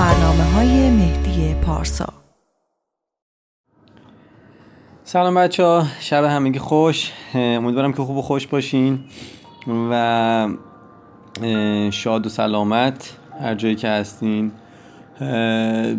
برنامه 0.00 0.44
های 0.44 0.90
مهدی 0.90 1.54
پارسا. 1.54 2.12
سلام 5.04 5.34
بچه 5.34 5.64
ها 5.64 5.84
شب 6.00 6.24
همگی 6.24 6.58
خوش. 6.58 7.12
امیدوارم 7.34 7.92
که 7.92 8.02
خوب 8.02 8.16
و 8.16 8.22
خوش 8.22 8.46
باشین 8.46 8.98
و 9.90 10.48
شاد 11.90 12.26
و 12.26 12.28
سلامت 12.28 13.16
هر 13.40 13.54
جایی 13.54 13.74
که 13.74 13.88
هستین. 13.88 14.52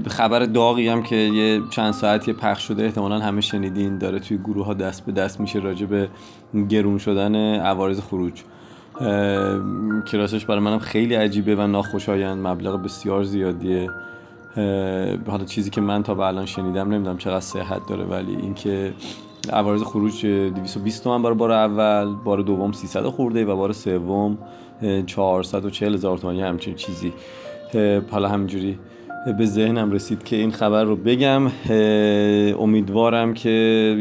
خبر 0.07 0.39
داغی 0.39 0.87
هم 0.87 1.03
که 1.03 1.15
یه 1.15 1.61
چند 1.69 1.93
ساعتی 1.93 2.33
پخش 2.33 2.63
شده 2.67 2.83
احتمالا 2.83 3.19
همه 3.19 3.41
شنیدین 3.41 3.97
داره 3.97 4.19
توی 4.19 4.37
گروه 4.37 4.65
ها 4.65 4.73
دست 4.73 5.05
به 5.05 5.11
دست 5.11 5.39
میشه 5.39 5.59
راجع 5.59 5.85
به 5.85 6.09
گرون 6.69 6.97
شدن 6.97 7.35
عوارض 7.59 7.99
خروج. 7.99 8.41
کلاسش 10.07 10.45
برای 10.45 10.59
منم 10.59 10.79
خیلی 10.79 11.15
عجیبه 11.15 11.55
و 11.55 11.67
ناخوشایند. 11.67 12.47
مبلغ 12.47 12.83
بسیار 12.83 13.23
زیادیه. 13.23 13.89
حالا 15.27 15.45
چیزی 15.45 15.69
که 15.69 15.81
من 15.81 16.03
تا 16.03 16.15
به 16.15 16.23
الان 16.23 16.45
شنیدم 16.45 16.93
نمی‌دونم 16.93 17.17
چقدر 17.17 17.39
صحت 17.39 17.81
داره 17.89 18.03
ولی 18.03 18.35
اینکه 18.35 18.93
عوارض 19.53 19.83
خروج 19.83 20.25
220 20.25 21.03
تومن 21.03 21.21
برای 21.21 21.35
بار 21.35 21.51
اول 21.51 22.15
بار 22.23 22.41
دوم 22.41 22.71
300 22.71 23.03
خورده 23.03 23.45
و 23.45 23.55
بار 23.55 23.73
سوم 23.73 24.37
440 25.05 25.93
هزار 25.93 26.17
تومانی 26.17 26.41
همچین 26.41 26.75
چیزی. 26.75 27.13
حالا 28.11 28.29
همینجوری 28.29 28.79
به 29.37 29.45
ذهنم 29.45 29.91
رسید 29.91 30.23
که 30.23 30.35
این 30.35 30.51
خبر 30.51 30.83
رو 30.83 30.95
بگم. 30.95 31.51
امیدوارم 32.59 33.33
که 33.33 33.49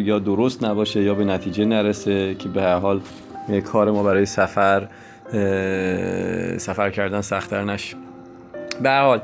یا 0.04 0.18
درست 0.18 0.64
نباشه 0.64 1.02
یا 1.02 1.14
به 1.14 1.24
نتیجه 1.24 1.64
نرسه 1.64 2.34
که 2.34 2.48
به 2.48 2.62
هر 2.62 2.78
حال 2.78 3.00
کار 3.58 3.90
ما 3.90 4.02
برای 4.02 4.26
سفر 4.26 4.88
سفر 6.58 6.90
کردن 6.90 7.20
سختتر 7.20 7.64
نشه. 7.64 7.96
به 8.82 8.90
حال 8.90 9.20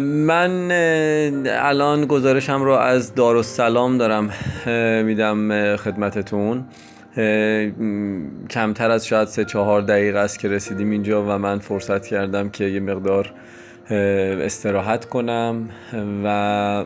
من 0.00 0.70
الان 1.46 2.06
گزارشم 2.06 2.62
رو 2.62 2.72
از 2.72 3.14
دارالسلام 3.14 3.98
دارم 3.98 4.30
میدم 5.04 5.76
خدمتتون. 5.76 6.64
کمتر 8.50 8.90
از 8.90 9.06
شاید 9.06 9.28
سه 9.28 9.44
چهار 9.44 9.82
دقیقه 9.82 10.18
است 10.18 10.38
که 10.38 10.48
رسیدیم 10.48 10.90
اینجا 10.90 11.22
و 11.22 11.38
من 11.38 11.58
فرصت 11.58 12.06
کردم 12.06 12.48
که 12.48 12.64
یه 12.64 12.80
مقدار 12.80 13.32
استراحت 13.90 15.04
کنم 15.04 15.68
و 16.24 16.84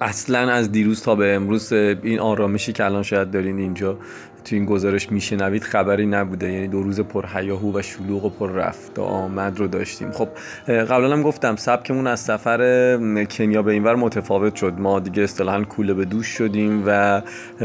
اصلا 0.00 0.50
از 0.52 0.72
دیروز 0.72 1.02
تا 1.02 1.14
به 1.14 1.34
امروز 1.34 1.72
این 1.72 2.20
آرامشی 2.20 2.72
که 2.72 2.84
الان 2.84 3.02
شاید 3.02 3.30
دارین 3.30 3.58
اینجا 3.58 3.98
تو 4.44 4.56
این 4.56 4.64
گزارش 4.64 5.12
میشنوید 5.12 5.62
خبری 5.62 6.06
نبوده. 6.06 6.52
یعنی 6.52 6.68
دو 6.68 6.82
روز 6.82 7.00
پر 7.00 7.26
حیاهو 7.26 7.78
و 7.78 7.82
شلوغ 7.82 8.24
و 8.24 8.30
پر 8.30 8.50
رفت 8.50 8.98
آمد 8.98 9.58
رو 9.58 9.66
داشتیم. 9.66 10.10
خب 10.10 10.28
قبلا 10.66 11.12
هم 11.12 11.22
گفتم 11.22 11.56
سبکمون 11.56 12.06
از 12.06 12.20
سفر 12.20 12.96
کنیا 13.30 13.62
به 13.62 13.72
اینور 13.72 13.96
متفاوت 13.96 14.56
شد. 14.56 14.74
ما 14.78 15.00
دیگه 15.00 15.22
اصطلاحا 15.22 15.62
کوله 15.62 15.94
به 15.94 16.04
دوش 16.04 16.26
شدیم 16.26 16.82
و 16.86 17.22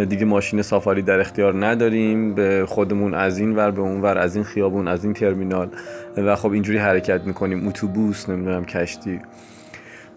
دیگه 0.09 0.25
ماشین 0.25 0.61
سافاری 0.61 1.01
در 1.01 1.19
اختیار 1.19 1.65
نداریم. 1.65 2.33
به 2.33 2.65
خودمون 2.67 3.13
از 3.13 3.37
این 3.37 3.55
ور 3.55 3.71
به 3.71 3.81
اون 3.81 4.01
ور 4.01 4.17
از 4.17 4.35
این 4.35 4.43
خیابون 4.43 4.87
از 4.87 5.03
این 5.03 5.13
ترمینال. 5.13 5.69
و 6.17 6.35
خب 6.35 6.51
اینجوری 6.51 6.77
حرکت 6.77 7.21
می‌کنیم. 7.25 7.67
اتوبوس 7.67 8.29
نمی‌دونم 8.29 8.65
کشتی. 8.65 9.19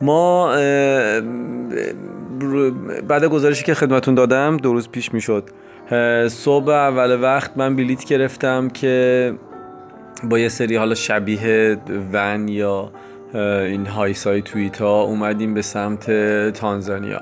ما 0.01 0.53
بعد 3.09 3.25
گزارشی 3.25 3.65
که 3.65 3.75
خدمتون 3.75 4.15
دادم 4.15 4.57
دو 4.57 4.73
روز 4.73 4.89
پیش 4.89 5.15
می‌شد. 5.15 5.51
صبح 6.29 6.69
اول 6.69 7.23
وقت 7.23 7.51
من 7.57 7.77
بلیت 7.77 8.05
گرفتم 8.05 8.69
که 8.69 9.35
با 10.25 10.39
یه 10.39 10.49
سری 10.49 10.77
حالا 10.77 10.95
شبیه 10.95 11.77
ون 12.13 12.49
یا 12.49 12.93
این 13.33 13.87
هایسای 13.87 14.43
تویت 14.43 14.81
ها 14.81 15.03
اومدیم 15.03 15.55
به 15.55 15.63
سمت 15.63 16.11
تانزانیا. 16.51 17.21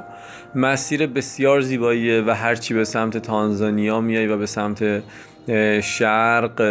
مسیر 0.54 1.06
بسیار 1.06 1.60
زیباییه 1.60 2.22
و 2.26 2.30
هرچی 2.30 2.74
به 2.74 2.84
سمت 2.84 3.18
تانزانیا 3.18 4.00
میای 4.00 4.26
و 4.26 4.36
به 4.36 4.46
سمت 4.46 5.02
شرق 5.82 6.62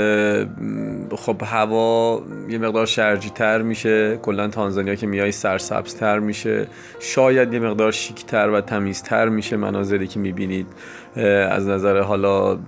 خب 1.16 1.42
هوا 1.46 2.22
یه 2.50 2.58
مقدار 2.58 2.86
شرجی 2.86 3.30
تر 3.30 3.62
میشه. 3.62 4.18
کلا 4.18 4.48
تانزانیا 4.48 4.96
که 4.96 5.08
میای 5.08 5.31
سرسبز 5.31 5.96
تر 5.96 6.19
میشه. 6.19 6.68
شاید 7.00 7.53
یه 7.53 7.59
مقدار 7.59 7.92
شیک 7.92 8.25
تر 8.25 8.50
و 8.50 8.62
تمیزتر 8.62 9.30
میشه 9.30 9.58
مناظری 9.58 10.08
که 10.08 10.19
می‌بینید. 10.19 10.68
از 11.50 11.68
نظر 11.68 12.00
حالا 12.00 12.59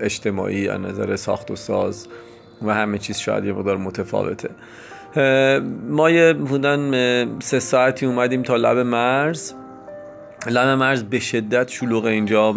اجتماعی 0.00 0.68
از 0.68 0.80
نظر 0.80 1.16
ساخت 1.16 1.50
و 1.50 1.56
ساز 1.56 2.08
و 2.62 2.74
همه 2.74 2.98
چیز 2.98 3.18
شاید 3.18 3.44
یه 3.44 3.52
مقدار 3.52 3.76
متفاوته. 3.76 4.50
ما 5.88 6.10
یه 6.10 6.32
بودن 6.32 7.38
سه 7.40 7.60
ساعتی 7.60 8.06
اومدیم 8.06 8.42
تا 8.42 8.56
لب 8.56 8.78
مرز. 8.78 9.52
لب 10.46 10.68
مرز 10.78 11.02
به 11.04 11.18
شدت 11.18 11.68
شلوغ 11.68 12.04
اینجا 12.04 12.54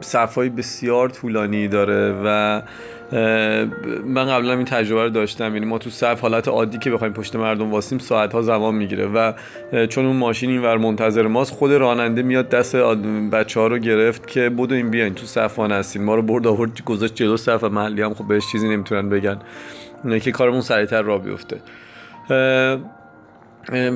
صفای 0.00 0.48
بسیار 0.48 1.08
طولانی 1.08 1.68
داره 1.68 2.14
و 2.24 2.62
من 4.04 4.24
قبلا 4.28 4.52
این 4.52 4.64
تجربه 4.64 5.02
رو 5.02 5.10
داشتم. 5.10 5.54
یعنی 5.54 5.66
ما 5.66 5.78
تو 5.78 5.90
صف 5.90 6.20
حالت 6.20 6.48
عادی 6.48 6.78
که 6.78 6.90
بخوایم 6.90 7.12
پشت 7.12 7.36
مردم 7.36 7.70
واسیم 7.70 7.98
ساعت 7.98 8.32
ها 8.32 8.42
زمان 8.42 8.74
می‌گیره 8.74 9.06
و 9.06 9.32
چون 9.86 10.06
اون 10.06 10.16
ماشین 10.16 10.50
اینور 10.50 10.76
منتظر 10.76 11.26
ماست 11.26 11.52
خود 11.52 11.72
راننده 11.72 12.22
میاد 12.22 12.48
دست 12.48 12.76
بچه 13.32 13.60
ها 13.60 13.66
رو 13.66 13.78
گرفت 13.78 14.26
که 14.26 14.50
بدو 14.50 14.74
این 14.74 14.90
بیاین 14.90 15.14
تو 15.14 15.26
صف 15.26 15.58
هستین 15.58 16.04
ما 16.04 16.14
رو 16.14 16.22
برد 16.22 16.46
آورد 16.46 16.84
گذاشت 16.84 17.14
جلو 17.14 17.36
صف 17.36 17.64
محلی 17.64 18.02
هم. 18.02 18.14
خب 18.14 18.28
بهش 18.28 18.42
چیزی 18.52 18.68
نمی‌تونن 18.68 19.08
بگن. 19.08 19.38
که 20.20 20.32
کارمون 20.32 20.60
سریعتر 20.60 21.02
را 21.02 21.18
بیفته. 21.18 21.60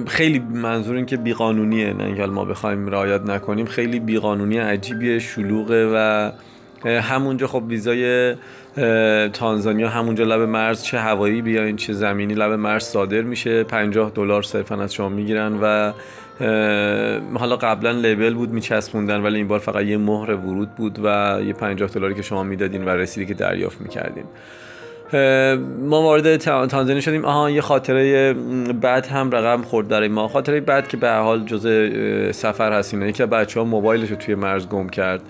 خیلی 0.07 0.39
منظور 0.39 0.97
این 0.97 1.07
که 1.07 1.17
بیقانونیه. 1.17 1.93
نه 1.93 2.27
ما 2.27 2.45
بخوایم 2.45 2.89
رعایت 2.89 3.21
نکنیم. 3.21 3.67
خیلی 3.67 4.01
بیقانونی 4.01 4.59
عجیبیه 4.59 5.19
شلوغه 5.19 5.91
و 5.95 6.31
همونجا 6.85 7.47
خب 7.47 7.63
ویزای 7.69 8.35
تانزانیا 9.33 9.89
همونجا 9.89 10.25
لب 10.25 10.41
مرز 10.41 10.83
چه 10.83 10.99
هوایی 10.99 11.43
بیاین 11.43 11.77
چه 11.77 11.93
زمینی 11.93 12.35
لب 12.35 12.53
مرز 12.53 12.83
صادر 12.85 13.23
میشه 13.23 13.65
50 13.65 14.13
دلار 14.15 14.43
صرفا 14.43 14.83
از 14.83 14.95
شما 14.95 15.09
می‌گیرن 15.09 15.59
و 15.63 15.93
حالا 17.39 17.57
قبلا 17.57 17.91
لیبل 17.91 18.35
بود 18.35 18.51
میچسبوندن 18.51 19.23
ولی 19.23 19.37
این 19.37 19.49
بار 19.49 19.59
فقط 19.59 19.85
یه 19.85 19.97
مهر 19.99 20.35
ورود 20.35 20.75
بود 20.75 20.99
و 21.05 21.39
یه 21.47 21.53
50 21.53 21.89
دلاری 21.89 22.15
که 22.15 22.23
شما 22.23 22.43
می‌دادین 22.43 22.85
و 22.85 22.89
رسیدی 22.89 23.27
که 23.27 23.35
دریافت 23.35 23.81
می‌کردین. 23.81 24.25
ما 25.81 26.03
وارد 26.03 26.37
تانزانی 26.37 27.03
شدیم. 27.03 27.25
آها 27.25 27.51
یه 27.51 27.61
خاطره 27.61 28.33
بعد 28.81 29.07
هم 29.07 29.31
رقم 29.31 29.63
خورد 29.63 29.89
برای 29.89 30.09
ما. 30.09 30.29
خاطره 30.29 30.61
بعد 30.61 30.89
که 30.89 30.97
به 30.97 31.11
حال 31.11 31.45
جزء 31.45 32.33
سفر 32.33 32.73
هستیم 32.73 33.03
یکی 33.03 33.27
بچه 33.27 33.61
ها 33.61 33.67
موبایلش 33.67 34.11
رو 34.11 34.17
توی 34.17 34.35
مرز 34.35 34.69
گم 34.69 34.89
کرد. 34.89 35.21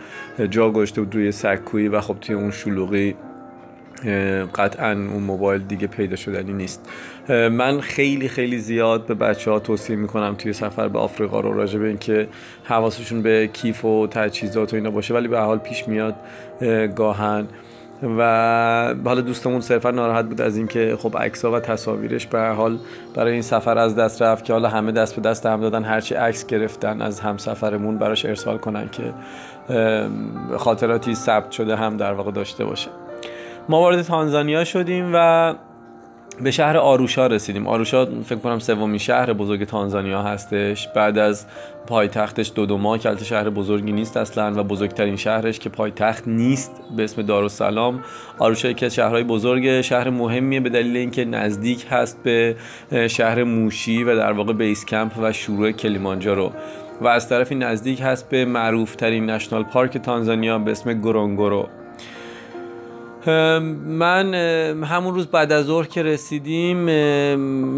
جا 0.51 0.71
گذاشته 0.71 1.01
بود 1.01 1.15
روی 1.15 1.33
سکویی 1.33 1.89
و 1.89 2.01
خب 2.01 2.17
توی 2.21 2.35
اون 2.35 2.51
شلوغی 2.51 3.15
قطعا 4.55 4.91
اون 4.91 5.23
موبایل 5.23 5.63
دیگه 5.63 5.87
پیدا 5.87 6.17
شدنی 6.17 6.53
نیست. 6.53 6.89
من 7.29 7.81
خیلی 7.81 8.29
خیلی 8.29 8.59
زیاد 8.59 9.07
به 9.07 9.15
بچه 9.15 9.51
ها 9.51 9.59
توصیه 9.59 9.97
می‌کنم 9.97 10.35
توی 10.39 10.53
سفر 10.53 10.89
به 10.89 10.99
آفریقا 10.99 11.41
رو 11.41 11.53
راجع 11.53 11.79
به 11.79 11.89
اینکه 11.89 12.29
حواسشون 12.65 13.23
به 13.23 13.51
کیف 13.53 13.85
و 13.85 14.07
تجهیزات 14.07 14.73
و 14.73 14.77
اینا 14.77 14.91
باشه 14.91 15.15
ولی 15.15 15.29
به 15.29 15.39
حال 15.39 15.59
پیش 15.59 15.89
میاد 15.89 16.15
گاهن. 16.97 17.47
و 18.03 18.95
حالا 19.05 19.21
دوستمون 19.21 19.61
صرفا 19.61 19.91
ناراحت 19.91 20.25
بود 20.25 20.41
از 20.41 20.57
اینکه 20.57 20.97
خب 20.99 21.19
عکس‌ها 21.19 21.53
و 21.53 21.61
تصاویرش 21.61 22.27
به 22.27 22.49
حال 22.49 22.79
برای 23.15 23.33
این 23.33 23.43
سفر 23.43 23.79
از 23.79 23.97
دست 23.97 24.23
رفت 24.23 24.45
که 24.45 24.53
حالا 24.53 24.69
همه 24.69 24.93
دست 24.93 25.17
به 25.17 25.23
دست 25.23 25.47
هم 25.47 25.61
دادن 25.61 25.85
هرچی 25.85 26.15
عکس 26.15 26.47
گرفتن 26.47 27.03
از 27.03 27.21
همسفرمون 27.21 27.99
براش 27.99 28.25
ارسال 28.25 28.59
کنن 28.59 28.89
که 28.89 29.15
خاطراتی 30.57 31.15
ثبت 31.15 31.51
شده 31.51 31.77
هم 31.77 31.97
در 31.97 32.13
واقع 32.13 32.31
داشته 32.31 32.65
باشه. 32.65 32.91
ما 33.69 33.81
وارد 33.81 34.03
تانزانیا 34.03 34.65
شدیم 34.65 35.11
و 35.15 35.55
به 36.43 36.51
شهر 36.51 36.77
آروشا 36.77 37.27
رسیدیم. 37.27 37.67
آروشا 37.67 38.07
فکر 38.25 38.39
کنم 38.39 38.59
سومین 38.59 38.99
شهر 38.99 39.33
بزرگ 39.33 39.65
تانزانیا 39.65 40.23
هستش. 40.23 40.89
بعد 40.89 41.19
از 41.19 41.47
پایتختش 41.87 42.53
دودوما 42.55 42.99
که 42.99 43.09
البته 43.09 43.25
شهر 43.25 43.51
بزرگی 43.51 43.93
نیست 43.93 44.17
اصلا 44.17 44.61
و 44.61 44.65
بزرگترین 44.65 45.17
شهرش 45.17 45.59
که 45.59 45.69
پایتخت 45.69 46.29
نیست 46.29 46.73
به 46.97 47.05
اسم 47.05 47.23
دارالسلام 47.23 48.05
آروشا 48.39 48.69
یکی 48.69 48.87
از 48.87 48.95
شهرهای 48.95 49.25
بزرگ 49.25 49.81
شهر 49.81 50.11
مهمیه 50.11 50.61
به 50.61 50.69
دلیل 50.69 50.97
اینکه 50.97 51.25
نزدیک 51.25 51.87
هست 51.91 52.23
به 52.23 52.57
شهر 53.09 53.45
موشی 53.45 54.05
و 54.05 54.17
در 54.17 54.33
واقع 54.33 54.53
بیس 54.53 54.85
کمپ 54.85 55.13
و 55.23 55.33
شروع 55.33 55.73
کلیمانجارو. 55.73 56.53
و 57.01 57.07
از 57.07 57.29
طرفی 57.29 57.55
نزدیک 57.55 58.01
هست 58.01 58.29
به 58.29 58.45
معروف 58.45 58.97
ترین 58.97 59.31
نشنال 59.31 59.63
پارک 59.63 59.99
تانزانیا 59.99 60.59
به 60.59 60.71
اسم 60.71 60.95
گورونگورو. 60.95 61.69
من 63.27 64.35
همون 64.85 65.15
روز 65.15 65.27
بعد 65.27 65.53
از 65.53 65.65
ظهر 65.65 65.87
که 65.87 66.03
رسیدیم 66.03 66.89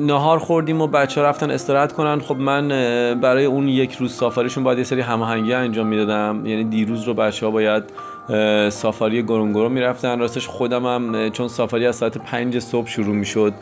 نهار 0.06 0.38
خوردیم 0.38 0.80
و 0.80 0.86
بچه 0.86 1.20
ها 1.20 1.26
رفتن 1.26 1.50
استراحت 1.50 1.92
کنن. 1.92 2.20
خب 2.20 2.36
من 2.36 2.68
برای 3.20 3.44
اون 3.44 3.68
یک 3.68 3.94
روز 3.94 4.14
سافاریشون 4.14 4.64
باید 4.64 4.78
یه 4.78 4.84
سری 4.84 5.00
هماهنگی 5.00 5.52
انجام 5.52 5.86
می‌دادم. 5.86 6.46
یعنی 6.46 6.64
دیروز 6.64 7.04
رو 7.04 7.14
بچه 7.14 7.46
ها 7.46 7.52
باید 7.52 7.82
سافاری 8.70 9.22
گرونگورو 9.22 9.68
می‌رفتن. 9.68 10.18
راستش 10.18 10.46
خودم 10.46 10.86
هم 10.86 11.30
چون 11.30 11.48
سافاری 11.48 11.86
از 11.86 11.96
ساعت 11.96 12.18
پنج 12.18 12.58
صبح 12.58 12.88
شروع 12.88 13.14
می‌شد 13.14 13.52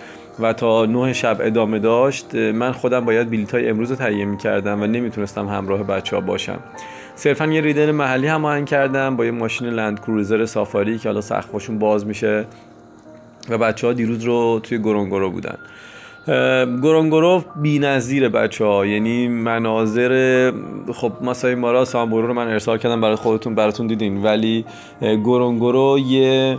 و 0.40 0.52
تا 0.52 0.86
نه 0.86 1.12
شب 1.12 1.36
ادامه 1.40 1.78
داشت 1.78 2.34
من 2.34 2.72
خودم 2.72 3.04
باید 3.04 3.30
بیلیت 3.30 3.54
های 3.54 3.68
امروز 3.68 3.90
رو 3.90 3.96
تهیه 3.96 4.24
می‌کردم 4.24 4.82
و 4.82 4.86
نمی‌تونستم 4.86 5.48
همراه 5.48 5.82
بچه 5.82 6.16
ها 6.16 6.22
باشم. 6.22 6.58
صرفا 7.18 7.46
یه 7.46 7.60
ریدن 7.60 7.90
محلی 7.90 8.26
هماهنگ 8.26 8.66
کردم 8.66 9.16
با 9.16 9.24
یه 9.24 9.30
ماشین 9.30 9.68
لند 9.68 10.00
کروزر 10.00 10.44
سافاری 10.44 10.98
که 10.98 11.08
حالا 11.08 11.20
سقفشون 11.20 11.78
باز 11.78 12.06
میشه. 12.06 12.44
و 13.48 13.58
بچه 13.58 13.86
ها 13.86 13.92
دیروز 13.92 14.24
رو 14.24 14.60
توی 14.62 14.78
گرونگورو 14.78 15.30
بودن. 15.30 15.58
گرونگورو 16.82 17.44
بی 17.62 17.78
نظیر 17.78 18.28
بچه 18.28 18.64
ها 18.64 18.86
یعنی 18.86 19.28
مناظر 19.28 20.52
خب 20.92 21.12
مسای 21.22 21.54
مارا 21.54 21.84
سامبورو 21.84 22.26
رو 22.26 22.34
من 22.34 22.48
ارسال 22.48 22.78
کردم 22.78 23.00
برای 23.00 23.16
خودتون 23.16 23.54
براتون 23.54 23.86
دیدین. 23.86 24.22
ولی 24.22 24.64
گرونگورو 25.00 25.98
یه 25.98 26.58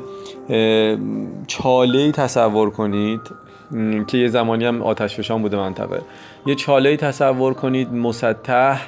چاله 1.48 2.12
تصور 2.12 2.70
کنید 2.70 3.22
که 4.08 4.18
یه 4.18 4.28
زمانی 4.28 4.66
هم 4.66 4.82
آتش 4.82 5.16
فشان 5.16 5.42
بوده 5.42 5.58
منطقه. 5.58 6.02
یه 6.46 6.56
چاله 6.56 6.98
تصور 6.98 7.54
کنید 7.54 7.94
مسطح 7.94 8.80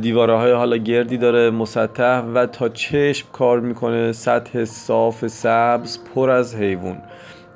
دیواره 0.00 0.56
حالا 0.56 0.76
گردی 0.76 1.16
داره 1.16 1.50
مسطح 1.50 2.20
و 2.34 2.46
تا 2.46 2.68
چشم 2.68 3.28
کار 3.32 3.60
می‌کنه. 3.60 4.12
سطح 4.12 4.64
صاف 4.64 5.26
سبز 5.26 5.98
پر 6.14 6.30
از 6.30 6.56
حیوان. 6.56 6.98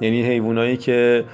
یعنی 0.00 0.22
حیوانایی 0.22 0.76
که 0.76 1.24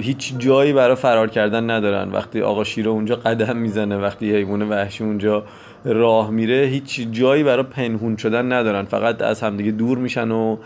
هیچ 0.00 0.34
جایی 0.38 0.72
برای 0.72 0.96
فرار 0.96 1.28
کردن 1.28 1.70
ندارن. 1.70 2.10
وقتی 2.10 2.40
آقا 2.40 2.64
شیره 2.64 2.90
اونجا 2.90 3.16
قدم 3.16 3.56
می‌زنه 3.56 3.96
وقتی 3.98 4.36
حیوان 4.36 4.62
وحشی 4.62 5.04
اونجا 5.04 5.44
راه 5.84 6.30
میره 6.30 6.56
هیچ 6.56 7.08
جایی 7.10 7.42
برای 7.42 7.62
پنهون 7.62 8.16
شدن 8.16 8.52
ندارن. 8.52 8.84
فقط 8.84 9.22
از 9.22 9.40
همدیگه 9.42 9.70
دور 9.70 9.98
میشن 9.98 10.30
و 10.30 10.56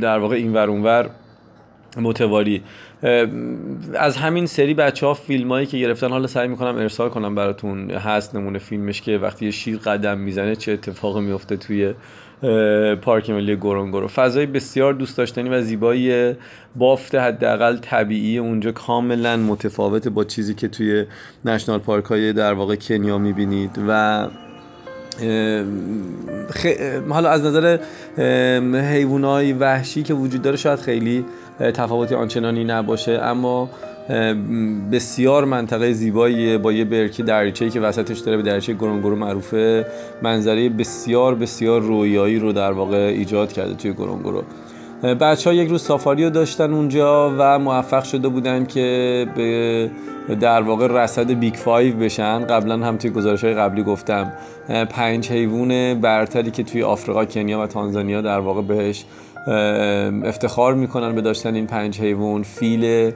در 0.00 0.18
واقع 0.18 0.36
این 0.36 0.52
ور 0.52 0.70
اونور 0.70 1.10
متواری. 1.96 2.62
از 3.94 4.16
همین 4.16 4.46
سری 4.46 4.74
بچه 4.74 5.06
ها 5.06 5.14
فیلم 5.14 5.48
هایی 5.48 5.66
که 5.66 5.78
گرفتن 5.78 6.08
حالا 6.08 6.26
سعی 6.26 6.48
می‌کنم 6.48 6.76
ارسال 6.76 7.08
کنم 7.08 7.34
براتون 7.34 7.90
هست 7.90 8.34
نمونه 8.34 8.58
فیلمش 8.58 9.02
که 9.02 9.18
وقتی 9.18 9.52
شیر 9.52 9.78
قدم 9.78 10.18
می‌زنه 10.18 10.56
چه 10.56 10.72
اتفاقی 10.72 11.20
میفته 11.20 11.56
توی 11.56 11.94
پارک 13.02 13.30
ملی 13.30 13.56
گورونگورو. 13.56 14.08
فضای 14.08 14.46
بسیار 14.46 14.92
دوست 14.92 15.18
داشتنی 15.18 15.48
و 15.48 15.62
زیبایی 15.62 16.34
بافت 16.76 17.14
حداقل 17.14 17.76
طبیعی 17.76 18.38
اونجا 18.38 18.72
کاملا 18.72 19.36
متفاوته 19.36 20.10
با 20.10 20.24
چیزی 20.24 20.54
که 20.54 20.68
توی 20.68 21.04
نشنال 21.44 21.78
پارک 21.78 22.04
های 22.04 22.32
در 22.32 22.52
واقع 22.52 22.76
کنیا 22.76 23.18
می‌بینید. 23.18 23.70
و 23.88 24.26
حالا 27.08 27.30
از 27.30 27.44
نظر 27.44 27.78
حیوانات 28.92 29.54
وحشی 29.60 30.02
که 30.02 30.14
وجود 30.14 30.42
داره 30.42 30.56
شاید 30.56 30.78
خیلی 30.78 31.24
تفاوتی 31.60 32.14
آنچنانی 32.14 32.64
نباشه. 32.64 33.12
اما 33.22 33.68
بسیار 34.92 35.44
منطقه 35.44 35.92
زیبایی 35.92 36.58
با 36.58 36.72
یه 36.72 36.84
برکه 36.84 37.22
دریاچه‌ای 37.22 37.70
که 37.70 37.80
وسطش 37.80 38.18
داره 38.18 38.36
به 38.36 38.42
دریاچه 38.42 38.72
گرونگورو 38.72 39.16
معروفه 39.16 39.86
منظره 40.22 40.68
بسیار 40.68 41.34
بسیار 41.34 41.80
رویایی 41.80 42.38
رو 42.38 42.52
در 42.52 42.72
واقع 42.72 42.96
ایجاد 42.96 43.52
کرده 43.52 43.74
توی 43.74 43.92
گرونگورو 43.92 44.42
بچه 45.02 45.50
ها 45.50 45.56
یک 45.56 45.68
روز 45.68 45.82
سافاری 45.82 46.24
رو 46.24 46.30
داشتن 46.30 46.72
اونجا 46.72 47.34
و 47.38 47.58
موفق 47.58 48.04
شده 48.04 48.28
بودن 48.28 48.66
که 48.66 49.26
به 49.36 49.90
در 50.40 50.62
واقع 50.62 50.86
رصد 50.86 51.30
Big 51.30 51.54
Five 51.54 51.96
بشن. 51.96 52.46
قبلا 52.46 52.86
هم 52.86 52.96
توی 52.96 53.10
گزارش 53.10 53.44
های 53.44 53.54
قبلی 53.54 53.82
گفتم. 53.82 54.32
پنج 54.90 55.30
حیوان 55.30 56.00
برتری 56.00 56.50
که 56.50 56.62
توی 56.62 56.82
آفریقا 56.82 57.24
کنیا 57.24 57.60
و 57.60 57.66
تانزانیا 57.66 58.20
در 58.20 58.38
واقع 58.38 58.62
بهش 58.62 59.04
افتخار 59.46 60.74
می‌کنن 60.74 61.14
به 61.14 61.20
داشتن 61.20 61.54
این 61.54 61.66
پنج 61.66 62.00
حیوان. 62.00 62.42
فیل 62.42 63.12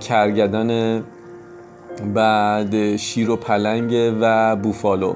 کرگدن 0.00 1.02
بعد 2.14 2.96
شیر 2.96 3.30
و 3.30 3.36
پلنگ 3.36 4.14
و 4.20 4.56
بوفالو. 4.56 5.14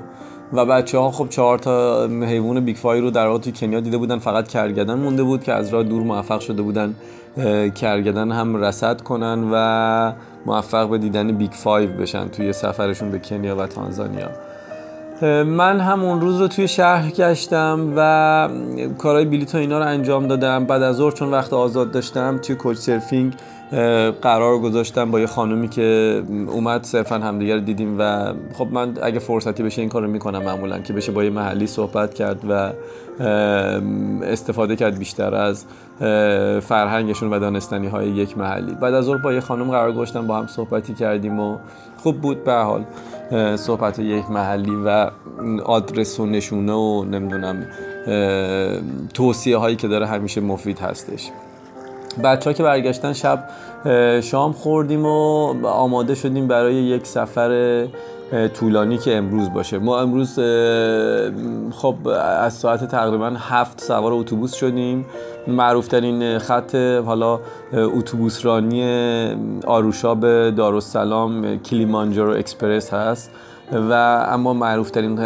و 0.52 0.66
بچه 0.66 0.98
ها 0.98 1.10
خب 1.10 1.28
چهار 1.28 1.58
تا 1.58 2.06
حیوان 2.06 2.64
Big 2.64 2.76
Five 2.76 3.00
رو 3.00 3.10
در 3.10 3.26
واقع 3.26 3.38
توی 3.38 3.52
کنیا 3.52 3.80
دیده 3.80 3.98
بودن. 3.98 4.18
فقط 4.18 4.48
کرگدن 4.48 4.94
مونده 4.94 5.22
بود 5.22 5.42
که 5.44 5.52
از 5.52 5.68
راه 5.68 5.82
دور 5.82 6.02
موفق 6.02 6.40
شده 6.40 6.62
بودن 6.62 6.94
کرگدن 7.74 8.32
هم 8.32 8.56
رصد 8.56 9.00
کنن 9.00 9.50
و 9.52 10.12
موفق 10.46 10.88
به 10.88 10.98
دیدن 10.98 11.32
Big 11.32 11.50
Five 11.50 11.90
بشن 11.90 12.28
توی 12.28 12.52
سفرشون 12.52 13.10
به 13.10 13.18
کنیا 13.18 13.56
و 13.56 13.66
تانزانیا. 13.66 14.28
من 15.22 15.80
همون 15.80 16.20
روز 16.20 16.40
رو 16.40 16.48
توی 16.48 16.68
شهر 16.68 17.10
گشتم 17.10 17.92
و 17.96 18.48
کارهای 18.98 19.24
بلیط 19.24 19.54
و 19.54 19.58
اینا 19.58 19.78
رو 19.78 19.86
انجام 19.86 20.26
دادم. 20.26 20.64
بعد 20.64 20.82
از 20.82 20.96
ظهر 20.96 21.12
چون 21.12 21.30
وقت 21.30 21.52
آزاد 21.52 21.90
داشتم 21.90 22.38
توی 22.38 22.56
کوچ 22.56 22.76
سرفینگ 22.76 23.34
قرار 24.22 24.58
گذاشتم 24.58 25.10
با 25.10 25.20
یه 25.20 25.26
خانومی 25.26 25.68
که 25.68 26.22
اومد 26.48 26.82
صرفا 26.82 27.18
همدیگر 27.18 27.58
دیدیم 27.58 27.96
و 27.98 28.32
خب 28.54 28.68
من 28.72 28.98
اگه 29.02 29.18
فرصتی 29.18 29.62
بشه 29.62 29.80
این 29.80 29.88
کارو 29.88 30.08
می‌کنم 30.08 30.42
معمولا 30.42 30.78
که 30.78 30.92
بشه 30.92 31.12
با 31.12 31.24
یه 31.24 31.30
محلی 31.30 31.66
صحبت 31.66 32.14
کرد 32.14 32.40
و 32.48 32.72
استفاده 34.24 34.76
کرد 34.76 34.98
بیشتر 34.98 35.34
از 35.34 35.64
فرهنگشون 36.60 37.30
و 37.30 37.38
دانستنی 37.38 37.86
های 37.86 38.08
یک 38.08 38.38
محلی. 38.38 38.74
بعد 38.74 38.94
از 38.94 39.04
ظهر 39.04 39.16
با 39.16 39.32
یه 39.32 39.40
خانم 39.40 39.70
قرار 39.70 39.92
گذاشتم 39.92 40.26
با 40.26 40.38
هم 40.38 40.46
صحبتی 40.46 40.94
کردیم 40.94 41.40
و 41.40 41.58
خوب 42.04 42.20
بود 42.20 42.44
به 42.44 42.52
حال 42.52 42.84
صحبت 43.56 43.98
یک 43.98 44.30
محلی 44.30 44.76
و 44.84 45.10
آدرس 45.64 46.20
و 46.20 46.26
نشونه 46.26 46.72
و 46.72 47.04
نمی‌دونم 47.04 47.66
توصیه 49.14 49.56
هایی 49.56 49.76
که 49.76 49.88
داره 49.88 50.06
همیشه 50.06 50.40
مفید 50.40 50.78
هستش. 50.78 51.30
بچه 52.24 52.50
ها 52.50 52.54
که 52.54 52.62
برگشتن 52.62 53.12
شب 53.12 53.48
شام 54.20 54.52
خوردیم 54.52 55.06
و 55.06 55.66
آماده 55.66 56.14
شدیم 56.14 56.48
برای 56.48 56.74
یک 56.74 57.06
سفر 57.06 57.86
طولانی 58.54 58.98
که 58.98 59.16
امروز 59.16 59.52
باشه. 59.52 59.78
ما 59.78 60.00
امروز 60.00 60.34
خب 61.70 61.94
از 62.38 62.52
ساعت 62.52 62.88
تقریبا 62.88 63.32
هفت 63.38 63.80
سوار 63.80 64.12
اتوبوس 64.12 64.54
شدیم. 64.54 65.06
معروف 65.48 65.88
ترین 65.88 66.38
خط 66.38 66.74
حالا 66.74 67.40
اتوبوس 67.72 68.44
رانی 68.44 68.84
آروشا 69.66 70.14
به 70.14 70.52
دارالسلام 70.56 71.58
Kilimanjaro 71.58 72.32
Express 72.32 72.90
هست. 72.94 73.30
و 73.72 73.92
اما 74.28 74.52
معروف 74.52 74.90
ترین 74.90 75.18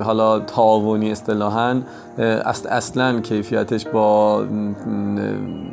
حالا 0.00 0.38
تعاونی 0.38 1.10
اصطلاحا 1.10 1.80
اصلا 2.70 3.20
کیفیتش 3.20 3.86
با 3.86 4.44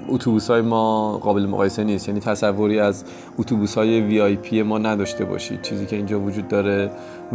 اتوبوس 0.10 0.50
های 0.50 0.62
ما 0.62 1.18
قابل 1.18 1.46
مقایسه 1.46 1.84
نیست. 1.84 2.08
یعنی 2.08 2.20
تصوری 2.20 2.80
از 2.80 3.04
اتوبوس 3.40 3.78
های 3.78 4.02
VIP 4.02 4.62
ما 4.62 4.78
نداشته 4.78 5.26
باشید. 5.26 5.62
چیزی 5.62 5.86
که 5.86 5.96
اینجا 5.96 6.20
وجود 6.20 6.48
داره 6.48 6.92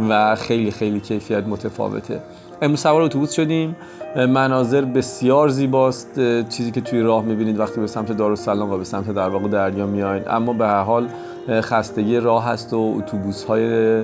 و 0.09 0.35
خیلی 0.35 0.71
خیلی 0.71 0.99
کیفیت 0.99 1.47
متفاوته. 1.47 2.19
امروز 2.63 2.79
سوار 2.79 3.01
اتوبوس 3.01 3.31
شدیم. 3.31 3.75
مناظر 4.15 4.81
بسیار 4.81 5.49
زیباست. 5.49 6.19
چیزی 6.49 6.71
که 6.71 6.81
توی 6.81 7.01
راه 7.01 7.23
می‌بینید 7.23 7.59
وقتی 7.59 7.81
به 7.81 7.87
سمت 7.87 8.11
دارالسلام 8.11 8.71
و 8.71 8.77
به 8.77 8.83
سمت 8.83 9.11
در 9.11 9.29
واقع 9.29 9.47
دریا 9.47 9.85
میاین. 9.85 10.23
اما 10.27 10.53
به 10.53 10.65
هر 10.65 10.81
حال 10.81 11.07
خستگی 11.49 12.19
راه 12.19 12.45
هست 12.45 12.73
و 12.73 12.95
اتوبوس 12.97 13.43
های 13.43 14.03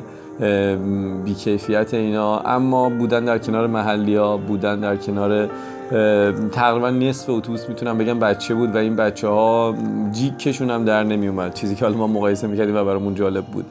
بیکیفیت 1.25 1.93
اینا. 1.93 2.39
اما 2.39 2.89
بودن 2.89 3.25
در 3.25 3.37
کنار 3.37 3.67
محلی 3.67 4.15
ها 4.15 4.37
بودن 4.37 4.79
در 4.79 4.95
کنار 4.95 5.49
تقریبا 6.51 6.89
نصف 6.89 7.29
اتوبوس 7.29 7.69
می‌تونم 7.69 7.97
بگم 7.97 8.19
بچه 8.19 8.55
بود 8.55 8.75
و 8.75 8.77
این 8.77 8.95
بچه 8.95 9.27
ها 9.27 9.75
جیکشون 10.11 10.69
هم 10.69 10.85
در 10.85 11.03
نمی 11.03 11.27
اومد 11.27 11.53
چیزی 11.53 11.75
که 11.75 11.85
حالا 11.85 11.97
ما 11.97 12.07
مقایسه 12.07 12.47
می‌کردیم 12.47 12.75
و 12.75 12.83
برامون 12.83 13.15
جالب 13.15 13.45
بود. 13.45 13.65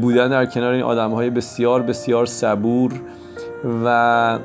بودن 0.00 0.28
در 0.28 0.46
کنار 0.46 0.72
این 0.72 0.82
آدم 0.82 1.10
های 1.10 1.30
بسیار 1.30 1.82
بسیار 1.82 2.26
صبور 2.26 2.92
و 3.84 4.38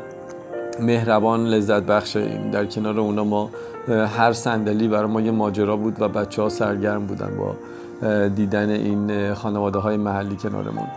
مهربان 0.79 1.45
لذت 1.45 1.83
بخش 1.83 2.17
در 2.51 2.65
کنار 2.65 2.99
اونا 2.99 3.23
ما 3.23 3.49
هر 4.17 4.33
صندلی 4.33 4.88
برای 4.88 5.11
ما 5.11 5.21
یه 5.21 5.31
ماجرا 5.31 5.77
بود 5.77 6.01
و 6.01 6.07
بچه 6.07 6.41
ها 6.41 6.49
سرگرم 6.49 7.05
بودن 7.05 7.31
با 7.38 7.55
دیدن 8.27 8.69
این 8.69 9.33
خانواده 9.33 9.79
های 9.79 9.97
محلی 9.97 10.35
کنارمون. 10.35 10.88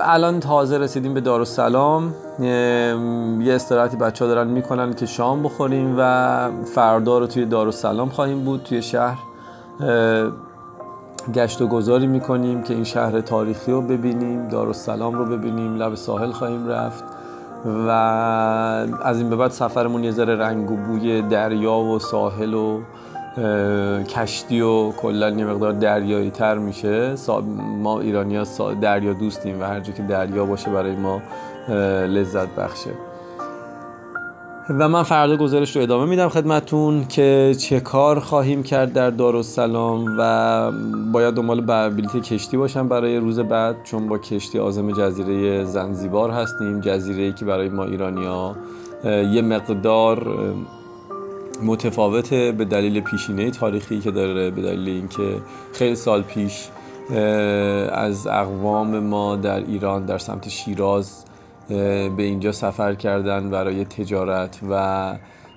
الان 0.00 0.40
تازه 0.40 0.78
رسیدیم 0.78 1.14
به 1.14 1.20
دارالسلام. 1.20 2.14
یه 3.42 3.54
استراحتی 3.54 3.96
بچه 3.96 4.24
ها 4.24 4.34
دارن 4.34 4.46
می‌کنن 4.46 4.94
که 4.94 5.06
شام 5.06 5.42
بخوریم 5.42 5.94
و 5.98 6.50
فردا 6.74 7.18
رو 7.18 7.26
توی 7.26 7.44
دارالسلام 7.44 8.08
خواهیم 8.08 8.44
بود 8.44 8.62
توی 8.62 8.82
شهر. 8.82 9.18
گشت 11.34 11.62
و 11.62 11.66
گذاری 11.66 12.06
می‌کنیم 12.06 12.62
که 12.62 12.74
این 12.74 12.84
شهر 12.84 13.20
تاریخی 13.20 13.72
رو 13.72 13.82
ببینیم 13.82 14.48
دارالسلام 14.48 15.14
رو 15.14 15.24
ببینیم 15.24 15.76
لب 15.76 15.94
ساحل 15.94 16.30
خواهیم 16.30 16.68
رفت 16.68 17.04
و 17.64 17.88
از 19.04 19.18
این 19.18 19.30
به 19.30 19.36
بعد 19.36 19.50
سفرمون 19.50 20.04
یه 20.04 20.10
ذره 20.10 20.36
رنگ 20.36 20.70
و 20.70 20.76
بوی 20.76 21.22
دریا 21.22 21.74
و 21.74 21.98
ساحل 21.98 22.54
و 22.54 22.80
کشتی 24.08 24.60
و 24.60 24.92
کلا 24.92 25.30
یه 25.30 25.44
مقدار 25.44 25.72
دریایی 25.72 26.30
تر 26.30 26.58
میشه. 26.58 27.14
ما 27.78 28.00
ایرانی 28.00 28.36
ها 28.36 28.74
دریا 28.80 29.12
دوستیم 29.12 29.60
و 29.60 29.64
هر 29.64 29.80
که 29.80 30.02
دریا 30.02 30.44
باشه 30.44 30.70
برای 30.70 30.96
ما 30.96 31.22
لذت 32.06 32.48
بخشه. 32.48 32.90
و 34.78 34.88
من 34.88 35.02
فردا 35.02 35.36
گزارش 35.36 35.76
رو 35.76 35.82
ادامه 35.82 36.04
میدم 36.04 36.28
خدمتون 36.28 37.04
که 37.08 37.54
چه 37.58 37.80
کار 37.80 38.20
خواهیم 38.20 38.62
کرد 38.62 38.92
در 38.92 39.10
دارالسلام 39.10 40.16
و 40.18 40.72
باید 41.12 41.34
دنبال 41.34 41.60
بلیت 41.60 42.16
کشتی 42.16 42.56
باشم 42.56 42.88
برای 42.88 43.16
روز 43.16 43.40
بعد 43.40 43.76
چون 43.84 44.08
با 44.08 44.18
کشتی 44.18 44.58
آزم 44.58 44.92
جزیره 44.92 45.64
زنزیبار 45.64 46.30
هستیم 46.30 46.80
جزیره 46.80 47.22
ای 47.22 47.32
که 47.32 47.44
برای 47.44 47.68
ما 47.68 47.84
ایرانیا 47.84 48.56
یه 49.04 49.42
مقدار 49.42 50.36
متفاوته 51.62 52.52
به 52.52 52.64
دلیل 52.64 53.00
پیشینه 53.00 53.50
تاریخی 53.50 54.00
که 54.00 54.10
داره 54.10 54.50
به 54.50 54.62
دلیل 54.62 54.88
اینکه 54.88 55.36
خیلی 55.72 55.94
سال 55.94 56.22
پیش 56.22 56.68
از 57.92 58.26
اقوام 58.26 58.98
ما 58.98 59.36
در 59.36 59.60
ایران 59.60 60.04
در 60.04 60.18
سمت 60.18 60.48
شیراز 60.48 61.24
به 62.16 62.22
اینجا 62.22 62.52
سفر 62.52 62.94
کردن 62.94 63.50
برای 63.50 63.84
تجارت 63.84 64.58
و 64.70 65.14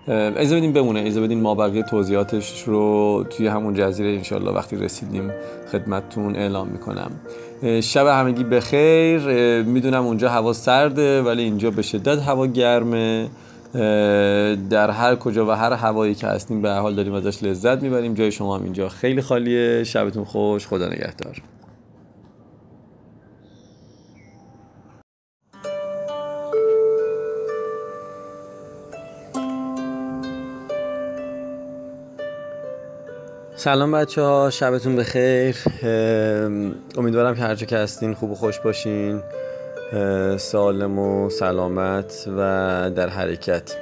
اجازه 0.08 0.56
بدین 0.56 0.74
بمونه 0.74 1.00
اجازه 1.00 1.22
بدین 1.22 1.42
ما 1.42 1.56
بقیه 1.56 1.84
توضیحاتش 1.84 2.64
رو 2.64 3.26
توی 3.30 3.48
همون 3.48 3.74
جزیره 3.74 4.10
انشالله 4.10 4.52
وقتی 4.52 4.76
رسیدیم 4.76 5.32
خدمتتون 5.72 6.36
اعلام 6.36 6.68
می‌کنم. 6.68 7.12
شب 7.82 8.08
همگی 8.08 8.44
بخیر. 8.44 9.20
می‌دونم 9.62 10.06
اونجا 10.06 10.30
هوا 10.30 10.54
سرده 10.54 11.22
ولی 11.22 11.44
اینجا 11.44 11.72
به 11.72 11.82
شدت 11.82 12.22
هوا 12.22 12.48
گرمه. 12.48 13.30
در 14.70 14.90
هر 14.90 15.16
کجا 15.16 15.46
و 15.46 15.52
هر 15.52 15.74
هوایی 15.74 16.16
که 16.16 16.28
هستیم 16.28 16.62
به 16.62 16.72
حال 16.72 16.96
داریم 16.96 17.14
ازش 17.14 17.44
لذت 17.44 17.84
می‌بریم. 17.84 18.14
جای 18.14 18.32
شما 18.32 18.58
هم 18.58 18.64
اینجا. 18.64 18.90
خیلی 18.90 19.22
خالیه. 19.22 19.84
شبتون 19.84 20.24
خوش. 20.24 20.68
خدا 20.68 20.88
نگهدار. 20.88 21.42
سلام 33.64 33.92
بچه 33.92 34.22
ها 34.22 34.50
شبتون 34.50 34.96
بخیر. 34.96 35.56
امیدوارم 36.98 37.36
که 37.36 37.42
هرچه 37.42 37.66
که 37.66 37.78
هستین 37.78 38.14
خوب 38.14 38.32
و 38.32 38.36
خوش 38.36 38.60
باشین. 38.60 39.22
سالم 40.38 41.00
و 41.00 41.30
سلامت 41.30 42.28
و 42.38 42.42
در 42.96 43.10
حرکت. 43.10 43.76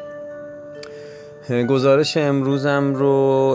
گزارش 1.70 2.18
امروزم 2.18 2.94
رو 2.94 3.08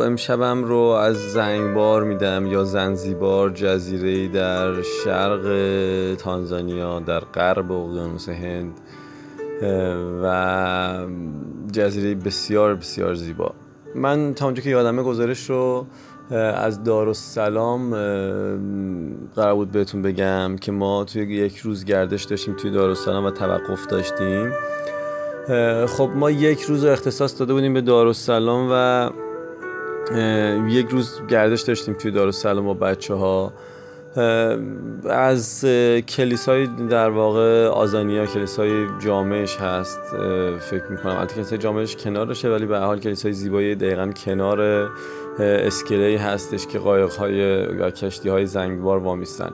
امشبم 0.06 0.64
رو 0.64 0.78
از 0.78 1.16
زنگبار 1.16 2.04
میدم 2.04 2.46
یا 2.46 2.64
زنزیبار 2.64 3.50
جزیره 3.50 4.28
در 4.28 4.82
شرق 4.82 5.44
تانزانیا 6.18 7.00
در 7.00 7.20
غرب 7.20 7.72
اقیانوس 7.72 8.28
هند. 8.28 8.80
و 10.22 11.06
جزیره 11.72 12.14
بسیار 12.14 12.74
بسیار 12.74 13.14
زیبا. 13.14 13.54
من 13.94 14.34
تا 14.34 14.44
اونجا 14.44 14.62
که 14.62 14.70
یادمه 14.70 15.02
گزارش 15.02 15.50
رو 15.50 15.86
از 16.34 16.84
دارالسلام 16.84 17.90
قرار 19.36 19.54
بود 19.54 19.70
بهتون 19.70 20.02
بگم 20.02 20.56
که 20.60 20.72
ما 20.72 21.04
توی 21.04 21.22
یک 21.22 21.56
روز 21.56 21.84
گردش 21.84 22.24
داشتیم 22.24 22.54
توی 22.54 22.70
دارالسلام 22.70 23.24
و 23.24 23.30
توقف 23.30 23.86
داشتیم. 23.86 24.52
خب 25.86 26.10
ما 26.14 26.30
یک 26.30 26.62
روز 26.62 26.84
رو 26.84 26.90
اختصاص 26.90 27.38
داده 27.38 27.52
بودیم 27.52 27.74
به 27.74 27.80
دارالسلام 27.80 28.68
و 28.72 29.10
یک 30.68 30.88
روز 30.88 31.20
گردش 31.28 31.60
داشتیم 31.60 31.94
توی 31.94 32.10
دارالسلام 32.10 32.64
با 32.64 32.74
بچه 32.74 33.14
ها 33.14 33.52
از 35.10 35.64
کلیسای 36.08 36.66
در 36.66 37.10
واقع 37.10 37.66
آزانیا 37.66 38.26
کلیسای 38.26 38.86
جامعش 38.98 39.56
هست. 39.56 40.00
فکر 40.60 40.84
می‌کنم 40.90 41.16
البته 41.16 41.34
کلیسای 41.34 41.58
جامعش 41.58 41.96
کنارشه 41.96 42.48
ولی 42.48 42.66
به 42.66 42.78
حال 42.78 42.98
کلیسای 42.98 43.32
زیبایی 43.32 43.74
دقیقا 43.74 44.10
کنار 44.24 44.90
اسکله 45.38 46.18
هستش 46.18 46.66
که 46.66 46.78
قایق 46.78 47.12
های 47.12 47.36
یا 47.78 47.90
کشتی 47.90 48.28
های 48.28 48.46
زنگبار 48.46 48.98
وامیستن. 48.98 49.52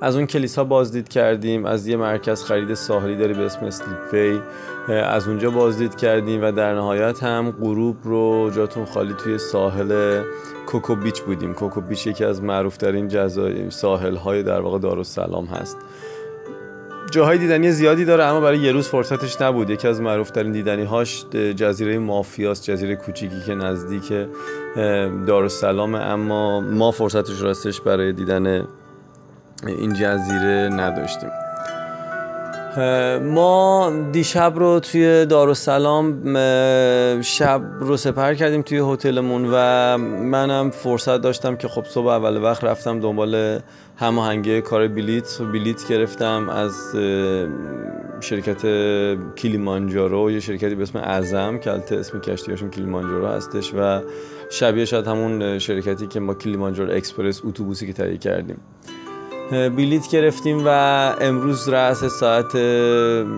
از 0.00 0.16
اون 0.16 0.26
کلیسا 0.26 0.64
بازدید 0.64 1.08
کردیم 1.08 1.66
از 1.66 1.86
یه 1.86 1.96
مرکز 1.96 2.44
خرید 2.44 2.74
ساحلی 2.74 3.16
داری 3.16 3.34
به 3.34 3.42
اسم 3.42 3.66
اسلیپ 3.66 4.42
از 4.88 5.28
اونجا 5.28 5.50
بازدید 5.50 5.94
کردیم 5.94 6.42
و 6.42 6.52
در 6.52 6.74
نهایت 6.74 7.22
هم 7.22 7.50
غروب 7.50 7.96
رو 8.04 8.50
جاتون 8.50 8.84
خالی 8.84 9.14
توی 9.14 9.38
ساحل 9.38 10.22
کوکو 10.66 10.94
بیچ 10.94 11.22
بودیم. 11.22 11.54
کوکو 11.54 11.80
بیچ 11.80 12.06
یکی 12.06 12.24
از 12.24 12.42
معروفترین 12.42 13.08
جزایر 13.08 13.70
ساحل 13.70 14.16
های 14.16 14.42
در 14.42 14.60
واقع 14.60 14.78
دارالسلام 14.78 15.44
هست. 15.44 15.78
جاهای 17.14 17.38
دیدنی 17.38 17.70
زیادی 17.70 18.04
داره 18.04 18.24
اما 18.24 18.40
برای 18.40 18.58
یه 18.58 18.72
روز 18.72 18.88
فرصتش 18.88 19.40
نبود. 19.40 19.70
یکی 19.70 19.88
از 19.88 20.00
معروفترین 20.00 20.52
دیدنی 20.52 20.84
هاش 20.84 21.24
جزیره 21.56 21.98
مافیاست 21.98 22.64
جزیره 22.64 22.96
کوچیکی 22.96 23.40
که 23.46 23.54
نزدیک 23.54 24.12
دارالسلام. 25.26 25.94
اما 25.94 26.60
ما 26.60 26.90
فرصتش 26.90 27.42
راستش 27.42 27.80
برای 27.80 28.12
دیدن 28.12 28.66
این 29.66 29.92
جزیره 29.92 30.68
نداشتیم. 30.72 31.30
ما 33.22 33.92
دیشب 34.12 34.52
رو 34.56 34.80
توی 34.80 35.26
دارالسلام 35.26 36.22
شب 37.22 37.62
رو 37.80 37.96
سپر 37.96 38.34
کردیم 38.34 38.62
توی 38.62 38.78
هتلمون 38.78 39.48
و 39.52 39.98
منم 39.98 40.70
فرصت 40.70 41.20
داشتم 41.20 41.56
که 41.56 41.68
خب 41.68 41.84
صبح 41.84 42.06
اول 42.06 42.42
وقت 42.42 42.64
رفتم 42.64 43.00
دنبال 43.00 43.60
هماهنگی 43.96 44.60
کار 44.60 44.88
بلیت. 44.88 45.38
بلیت 45.52 45.88
گرفتم 45.88 46.48
از 46.48 46.74
شرکت 48.20 48.62
کلیمانجارو 49.34 50.30
یه 50.30 50.40
شرکتی 50.40 50.74
به 50.74 50.82
اسم 50.82 50.98
اعظم 50.98 51.58
که 51.58 51.70
البته 51.70 51.96
اسم 51.96 52.20
کشتیاشون 52.20 52.70
کلیمانجارو 52.70 53.26
هستش 53.26 53.72
و 53.78 54.00
شبیه 54.50 54.84
شد 54.84 55.06
همون 55.06 55.58
شرکتی 55.58 56.06
که 56.06 56.20
ما 56.20 56.34
کلیمانجارو 56.34 56.92
اکسپرس 56.92 57.40
اتوبوسی 57.44 57.86
که 57.86 57.92
تهیه 57.92 58.18
کردیم. 58.18 58.60
بلیت 59.50 60.08
گرفتیم 60.10 60.62
و 60.66 60.68
امروز 61.20 61.68
رأس 61.68 62.04
ساعت 62.04 62.52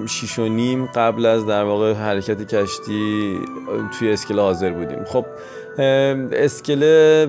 شیش 0.07 0.39
و 0.39 0.49
نیم 0.49 0.87
قبل 0.87 1.27
از 1.27 1.47
در 1.47 1.65
واقع 1.65 1.93
حرکت 1.93 2.55
کشتی 2.55 3.39
توی 3.99 4.11
اسکله 4.11 4.43
حاضر 4.43 4.71
بودیم. 4.71 5.05
خب 5.05 5.27
اسکله 6.33 7.29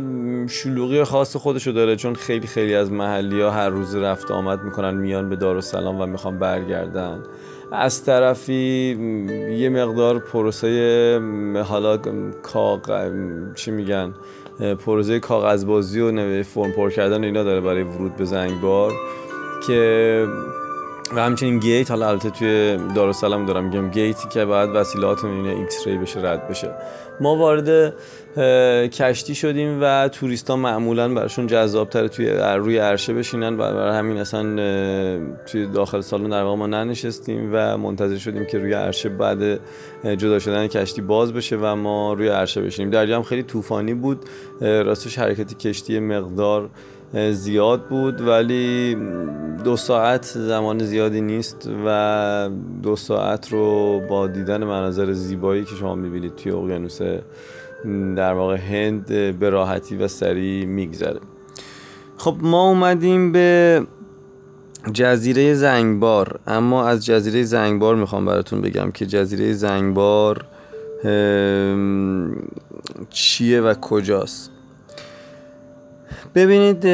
شلوغی 0.50 1.04
خاص 1.04 1.36
خودشو 1.36 1.72
داره 1.72 1.96
چون 1.96 2.16
خیلی 2.16 2.48
خیلی 2.48 2.76
از 2.76 2.92
محلی 2.92 3.42
ها 3.42 3.52
هر 3.52 3.70
روز 3.70 3.96
رفت 3.96 4.32
آمد 4.32 4.64
می‌کنن 4.64 4.94
میان 4.94 5.30
به 5.30 5.36
دارالسلام 5.36 6.02
و 6.02 6.06
می‌خوان 6.06 6.40
برگردن. 6.40 7.24
از 7.72 8.06
طرفی 8.06 8.98
یه 9.60 9.70
مقدار 9.70 10.20
پروسه 10.20 11.22
حالا 11.68 11.98
کاغ 12.44 13.12
چی 13.56 13.72
میگن؟ 13.72 14.14
پروژه 14.60 15.20
کاغذبازی 15.20 16.00
و 16.00 16.44
فرم 16.44 16.72
پر 16.72 16.90
کردن 16.90 17.24
اینا 17.24 17.44
داره 17.44 17.62
برای 17.62 17.84
ورود 17.84 18.16
به 18.16 18.26
زنگبار 18.26 18.92
که 19.68 20.28
و 21.16 21.20
همچنین 21.20 21.60
گیت 21.60 21.92
حالا 21.92 22.10
البته 22.10 22.30
توی 22.30 22.78
دارالسلام 22.96 23.46
دارم 23.46 23.64
میگم 23.64 23.90
گیتی 23.90 24.30
که 24.30 24.46
باید 24.46 24.70
وسایلت 24.76 25.26
اینا 25.26 25.50
X-ray 25.50 25.98
بشه 25.98 26.20
رد 26.20 26.48
بشه. 26.48 26.72
ما 27.20 27.36
وارد 27.36 27.94
کشتی 28.88 29.36
شدیم 29.36 29.80
و 29.82 30.10
توریستا 30.10 30.56
معمولا 30.56 31.14
براشون 31.14 31.48
جذاب 31.48 31.90
تره 31.90 32.08
توی 32.08 32.30
روی 32.58 32.78
عرشه 32.78 33.14
بشینن 33.14 33.54
و 33.54 33.58
برای 33.58 33.98
همین 33.98 34.18
اصلا 34.18 34.44
توی 35.46 35.66
داخل 35.66 36.02
سالن 36.02 36.30
در 36.30 36.44
واقع 36.44 36.58
ما 36.58 36.68
ننشستیم 36.68 37.50
و 37.54 37.78
منتظر 37.78 38.18
شدیم 38.18 38.46
که 38.46 38.58
روی 38.58 38.74
عرشه 38.74 39.10
بعد 39.10 39.60
جدا 40.18 40.40
شدن 40.40 40.68
کشتی 40.68 41.02
باز 41.02 41.34
بشه 41.34 41.58
و 41.62 41.76
ما 41.76 42.14
روی 42.14 42.28
عرشه 42.28 42.62
بشینیم. 42.62 42.92
دریا 42.92 43.16
هم 43.16 43.24
خیلی 43.24 43.44
طوفانی 43.44 43.94
بود. 43.94 44.20
راستش 44.62 45.20
حرکتی 45.20 45.56
کشتی 45.56 46.00
مقدار 46.00 46.70
زیاد 47.32 47.88
بود 47.88 48.22
ولی 48.22 48.98
دو 49.64 49.78
ساعت 49.78 50.26
زمان 50.26 50.80
زیادی 50.80 51.22
نیست 51.22 51.70
و 51.86 52.50
دو 52.84 52.96
ساعت 52.96 53.52
رو 53.52 54.00
با 54.10 54.28
دیدن 54.28 54.64
مناظر 54.64 55.12
زیبایی 55.12 55.64
که 55.64 55.76
شما 55.76 55.96
می‌بینید 55.96 56.36
توی 56.36 56.52
اقیانوس 56.52 57.00
در 58.16 58.34
واقع 58.34 58.56
هند 58.56 59.06
به 59.40 59.50
راحتی 59.50 59.96
و 59.96 60.08
سریع 60.08 60.66
میگذره. 60.66 61.20
خب 62.18 62.36
ما 62.42 62.70
اومدیم 62.70 63.32
به 63.32 63.82
جزیره 64.94 65.54
زنگبار 65.54 66.40
اما 66.48 66.88
از 66.88 67.06
جزیره 67.06 67.44
زنگبار 67.44 67.96
می‌خوام 67.96 68.26
براتون 68.26 68.62
بگم 68.62 68.92
که 68.92 69.06
جزیره 69.06 69.54
زنگبار 69.54 70.46
چیه 73.10 73.62
و 73.62 73.74
کجاست. 73.74 74.52
ببینید 76.36 76.88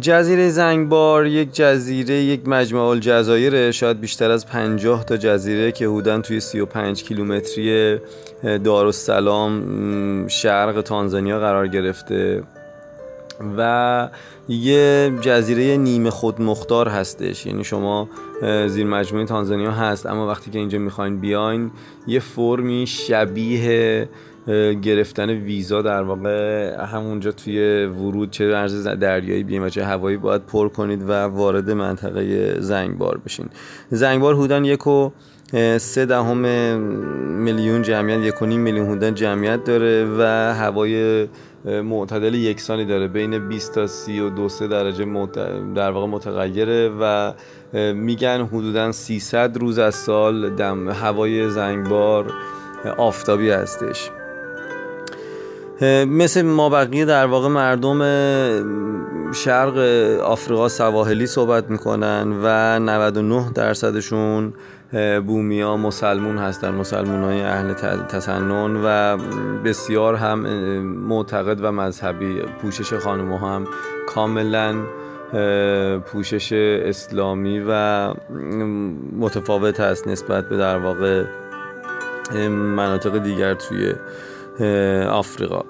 جزیره 0.00 0.48
زنگبار 0.48 1.26
یک 1.26 1.52
جزیره 1.52 2.14
یک 2.14 2.48
مجمع 2.48 2.80
الجزایره 2.80 3.72
شاید 3.72 4.00
بیشتر 4.00 4.30
از 4.30 4.46
50 4.46 5.04
تا 5.04 5.16
جزیره 5.16 5.72
که 5.72 5.86
حدوداً 5.86 6.20
توی 6.20 6.40
35 6.40 7.02
کیلومتری 7.02 7.98
دارالسلام 8.42 10.28
شرق 10.28 10.80
تانزانیا 10.80 11.40
قرار 11.40 11.68
گرفته 11.68 12.42
و 13.56 14.08
یه 14.48 15.12
جزیره 15.20 15.76
نیمه 15.76 16.10
خود 16.10 16.40
مختار 16.40 16.88
هستش. 16.88 17.46
یعنی 17.46 17.64
شما 17.64 18.08
زیر 18.66 18.86
مجموعه 18.86 19.26
تانزانیا 19.26 19.70
هست 19.70 20.06
اما 20.06 20.28
وقتی 20.28 20.50
که 20.50 20.58
اینجا 20.58 20.78
می‌خواین 20.78 21.20
بیاین 21.20 21.70
یه 22.06 22.20
فرمی 22.20 22.86
شبیه 22.86 24.08
گرفتن 24.82 25.30
ویزا 25.30 25.82
در 25.82 26.02
واقع 26.02 26.84
همونجا 26.84 27.32
توی 27.32 27.84
ورود 27.84 28.30
چه 28.30 28.44
ارز 28.44 28.86
دریایی 28.86 29.44
بیاین 29.44 29.62
و 29.62 29.68
چه 29.68 29.84
هوایی 29.84 30.16
باید 30.16 30.46
پر 30.46 30.68
کنید 30.68 31.02
و 31.02 31.12
وارد 31.12 31.70
منطقه 31.70 32.56
زنگبار 32.60 33.20
بشین. 33.24 33.46
زنگبار 33.90 34.34
هودن 34.34 34.64
یک 34.64 34.86
و 34.86 35.10
سه 35.78 36.06
دهم 36.06 36.38
میلیون 37.42 37.82
جمعیت 37.82 38.20
یک 38.20 38.42
و 38.42 38.46
نیم 38.46 38.60
میلیون 38.60 38.86
هودن 38.86 39.14
جمعیت 39.14 39.64
داره 39.64 40.06
و 40.18 40.22
هوای 40.54 41.28
معتدل 41.64 42.34
یکسانی 42.34 42.84
داره. 42.84 43.08
بین 43.08 43.48
20 43.48 43.74
تا 43.74 43.86
32 43.86 44.48
3 44.48 44.68
درجه 44.68 45.04
در 45.74 45.90
واقع 45.90 46.06
متغیره 46.06 46.90
و 47.00 47.32
میگن 47.92 48.48
حدودا 48.52 48.92
300 48.92 49.56
روز 49.58 49.78
از 49.78 49.94
سال 49.94 50.50
دم 50.50 50.88
هوای 50.88 51.50
زنگبار 51.50 52.32
آفتابی 52.96 53.50
هستش. 53.50 54.10
مثل 56.06 56.42
ما 56.42 56.68
بقیه 56.68 57.04
در 57.04 57.26
واقع 57.26 57.48
مردم 57.48 58.00
شرق 59.32 59.78
آفریقا 60.22 60.68
سواحلی 60.68 61.26
صحبت 61.26 61.70
می‌کنن 61.70 62.40
و 62.42 62.78
99 62.78 63.50
درصدشون 63.54 64.52
بومیا 65.26 65.76
مسلمون 65.76 66.38
هستن 66.38 66.74
مسلمون 66.74 67.22
های 67.22 67.40
اهل 67.40 67.72
تسنن 68.08 68.80
و 68.84 69.16
بسیار 69.64 70.14
هم 70.14 70.38
معتقد 71.08 71.58
و 71.64 71.72
مذهبی 71.72 72.42
پوشش 72.62 72.94
خانم 72.94 73.32
هم 73.32 73.66
کاملا 74.06 74.74
پوشش 76.00 76.52
اسلامی 76.52 77.64
و 77.68 78.14
متفاوت 79.18 79.80
هست 79.80 80.08
نسبت 80.08 80.48
به 80.48 80.56
در 80.56 80.78
واقع 80.78 81.24
مناطق 82.48 83.18
دیگر 83.18 83.54
توی 83.54 83.92
آفریقا. 85.10 85.62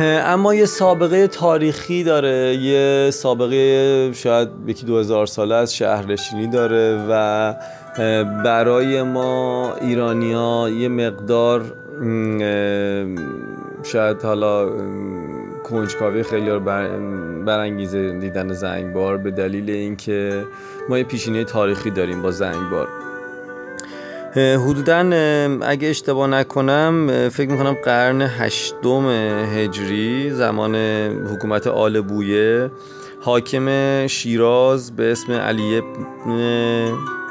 اما 0.00 0.54
یه 0.54 0.64
سابقه 0.64 1.26
تاریخی 1.26 2.04
داره. 2.04 2.54
یه 2.54 3.10
سابقه 3.10 4.12
شاید 4.12 4.48
یکی 4.66 4.86
دو 4.86 4.98
هزار 4.98 5.26
ساله 5.26 5.54
از 5.54 5.74
شهرنشینی 5.74 6.46
داره 6.46 7.06
و 7.10 7.54
برای 8.44 9.02
ما 9.02 9.74
ایرانی 9.80 10.32
ها 10.32 10.70
یه 10.70 10.88
مقدار 10.88 11.62
شاید 13.82 14.22
حالا 14.22 14.70
کنجکاوی 15.64 16.22
خیلی 16.22 16.50
رو 16.50 16.60
برانگیزه 17.46 18.18
دیدن 18.18 18.52
زنگبار 18.52 19.16
به 19.16 19.30
دلیل 19.30 19.70
اینکه 19.70 20.44
ما 20.88 20.98
یه 20.98 21.04
پیشینه 21.04 21.44
تاریخی 21.44 21.90
داریم 21.90 22.22
با 22.22 22.30
زنگبار. 22.30 22.88
حدودا 24.36 24.96
اگه 25.62 25.88
اشتباه 25.88 26.26
نکنم 26.26 27.28
فکر 27.32 27.50
می‌کنم 27.50 27.76
قرن 27.84 28.22
هشتم 28.22 29.08
هجری 29.56 30.30
زمان 30.30 30.76
حکومت 31.26 31.66
آل 31.66 32.00
بویه 32.00 32.70
حاکم 33.20 34.06
شیراز 34.06 34.96
به 34.96 35.12
اسم 35.12 35.32
علی 35.32 35.82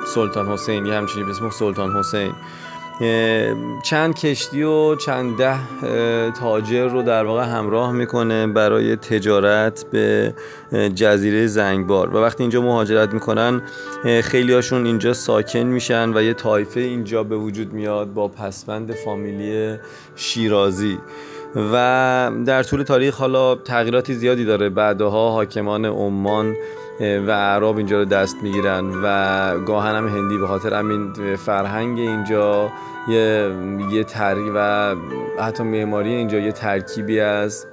سلطان 0.07 0.47
حسین 0.47 0.85
یه 0.85 0.93
همچنین 0.93 1.25
به 1.25 1.31
اسم 1.31 1.49
سلطان 1.49 1.91
حسین. 1.91 2.31
چند 3.83 4.15
کشتی 4.15 4.63
و 4.63 4.95
چند 4.95 5.37
ده 5.37 5.57
تاجر 6.31 6.87
رو 6.87 7.01
در 7.01 7.25
واقع 7.25 7.43
همراه 7.43 7.91
می‌کنه 7.91 8.47
برای 8.47 8.95
تجارت 8.95 9.85
به 9.91 10.33
جزیره 10.95 11.47
زنگبار. 11.47 12.15
و 12.15 12.17
وقتی 12.17 12.43
اینجا 12.43 12.61
مهاجرت 12.61 13.13
می‌کنن 13.13 13.61
خیلی 14.23 14.53
هاشون 14.53 14.85
اینجا 14.85 15.13
ساکن 15.13 15.59
میشن 15.59 16.17
و 16.17 16.23
یه 16.23 16.33
تایفه 16.33 16.79
اینجا 16.79 17.23
به 17.23 17.37
وجود 17.37 17.73
میاد 17.73 18.13
با 18.13 18.27
پسوند 18.27 18.91
فامیلی 18.91 19.75
شیرازی. 20.15 20.97
و 21.73 22.31
در 22.45 22.63
طول 22.63 22.83
تاریخ 22.83 23.17
حالا 23.17 23.55
تغییراتی 23.55 24.13
زیادی 24.13 24.45
داره. 24.45 24.69
بعدها 24.69 25.31
حاکمان 25.31 25.85
عمان 25.85 26.55
و 26.99 27.31
عرب 27.31 27.77
اینجا 27.77 27.99
رو 27.99 28.05
دست 28.05 28.35
می‌گیرن 28.43 28.85
و 29.03 29.59
گاهن 29.59 29.95
هم 29.95 30.07
هندی 30.07 30.37
به 30.37 30.47
خاطر 30.47 30.73
همین 30.73 31.35
فرهنگ 31.35 31.99
اینجا 31.99 32.71
یه 33.09 33.51
یه 33.91 34.03
تر 34.03 34.35
و 34.55 34.95
حتی 35.39 35.63
معماری 35.63 36.09
اینجا 36.09 36.39
یه 36.39 36.51
ترکیبی 36.51 37.19
از 37.19 37.65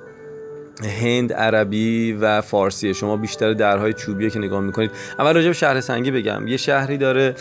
هند 1.01 1.33
عربی 1.33 2.13
و 2.13 2.41
فارسی. 2.41 2.95
شما 2.95 3.17
بیشتر 3.17 3.53
درهای 3.53 3.93
چوبیه 3.93 4.31
که 4.31 4.39
نگاه 4.39 4.61
می‌کنید. 4.61 4.91
اول 5.19 5.35
راجع 5.35 5.47
به 5.47 5.53
شهر 5.53 5.81
سنگی 5.81 6.11
بگم. 6.11 6.49
یه 6.49 6.57
شهری 6.57 6.99
داره 6.99 7.35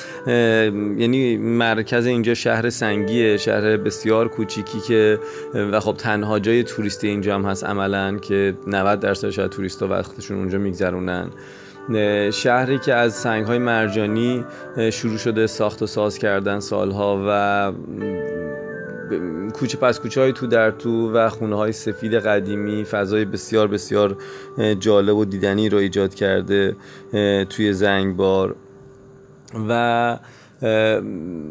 یعنی 0.98 1.38
مرکز 1.38 2.06
اینجا 2.06 2.34
شهر 2.34 2.70
سنگیه 2.70 3.38
شهر 3.38 3.78
بسیار 3.78 4.28
کوچیکی 4.28 4.80
که 4.80 5.20
و 5.54 5.80
خب 5.80 5.96
تنها 5.98 6.40
جای 6.40 6.64
توریستی 6.64 7.08
اینجا 7.08 7.36
هم 7.36 7.46
هست 7.46 7.66
عملا 7.66 8.18
که 8.18 8.54
90 8.68 9.00
درصد 9.00 9.30
شاید 9.30 9.52
توریستا 9.52 9.88
وقتشون 9.88 10.38
اونجا 10.38 10.58
میگذرونن. 10.58 11.30
شهری 12.34 12.80
که 12.80 12.94
از 12.94 13.14
سنگ 13.14 13.46
های 13.46 13.58
مرجانی 13.58 14.46
شروع 14.92 15.18
شده 15.18 15.48
ساخت 15.48 15.82
و 15.82 15.88
ساز 15.88 16.18
کردن 16.18 16.60
سالها 16.60 17.24
و 17.28 17.72
کوچه 19.52 19.78
پس 19.78 20.00
کوچه 20.00 20.22
های 20.22 20.34
تو 20.34 20.48
در 20.48 20.72
تو 20.72 21.12
و 21.12 21.30
خونه 21.30 21.56
های 21.56 21.72
سفید 21.72 22.14
قدیمی 22.14 22.84
فضای 22.84 23.26
بسیار 23.26 23.68
بسیار 23.68 24.18
جالب 24.80 25.16
و 25.16 25.26
دیدنی 25.26 25.70
رو 25.70 25.78
ایجاد 25.78 26.14
کرده 26.14 26.76
توی 27.50 27.74
زنگبار. 27.74 28.56
و 29.70 30.18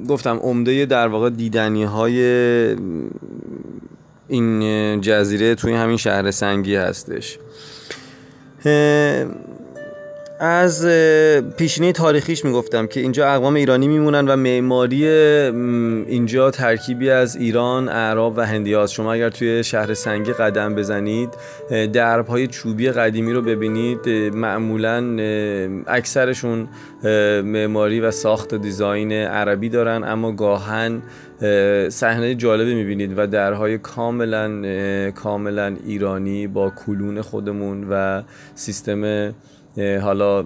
گفتم 0.08 0.36
عمده 0.36 0.86
در 0.86 1.08
واقع 1.08 1.30
دیدنی 1.30 1.84
های 1.84 2.20
این 4.28 5.00
جزیره 5.00 5.54
توی 5.54 5.72
همین 5.72 5.96
شهر 5.96 6.30
سنگی 6.30 6.76
هستش. 6.76 7.38
از 10.40 10.86
پیشینه 11.56 11.92
تاریخیش 11.92 12.44
می‌گفتم 12.44 12.86
که 12.86 13.00
اینجا 13.00 13.28
اقوام 13.28 13.54
ایرانی 13.54 13.88
میمونن 13.88 14.28
و 14.28 14.36
معماری 14.36 15.08
اینجا 15.08 16.50
ترکیبی 16.50 17.10
از 17.10 17.36
ایران، 17.36 17.88
اعراب 17.88 18.38
و 18.38 18.46
هندی 18.46 18.88
شما 18.88 19.12
اگر 19.12 19.30
توی 19.30 19.64
شهر 19.64 19.94
سنگی 19.94 20.32
قدم 20.32 20.74
بزنید 20.74 21.28
درب 21.92 22.26
های 22.26 22.46
چوبی 22.46 22.90
قدیمی 22.90 23.32
رو 23.32 23.42
ببینید 23.42 24.08
معمولا 24.34 25.16
اکثرشون 25.86 26.68
معماری 27.44 28.00
و 28.00 28.10
ساخت 28.10 28.52
و 28.52 28.58
دیزاین 28.58 29.12
عربی 29.12 29.68
دارن 29.68 30.04
اما 30.04 30.32
گاهن 30.32 31.02
صحنه 31.88 32.34
جالبی 32.34 32.74
می‌بینید 32.74 33.18
و 33.18 33.26
درهای 33.26 33.78
کاملا 33.78 34.62
کاملا 35.10 35.76
ایرانی 35.86 36.46
با 36.46 36.72
کلون 36.86 37.22
خودمون 37.22 37.86
و 37.90 38.22
سیستم 38.54 39.32
حالا 40.02 40.44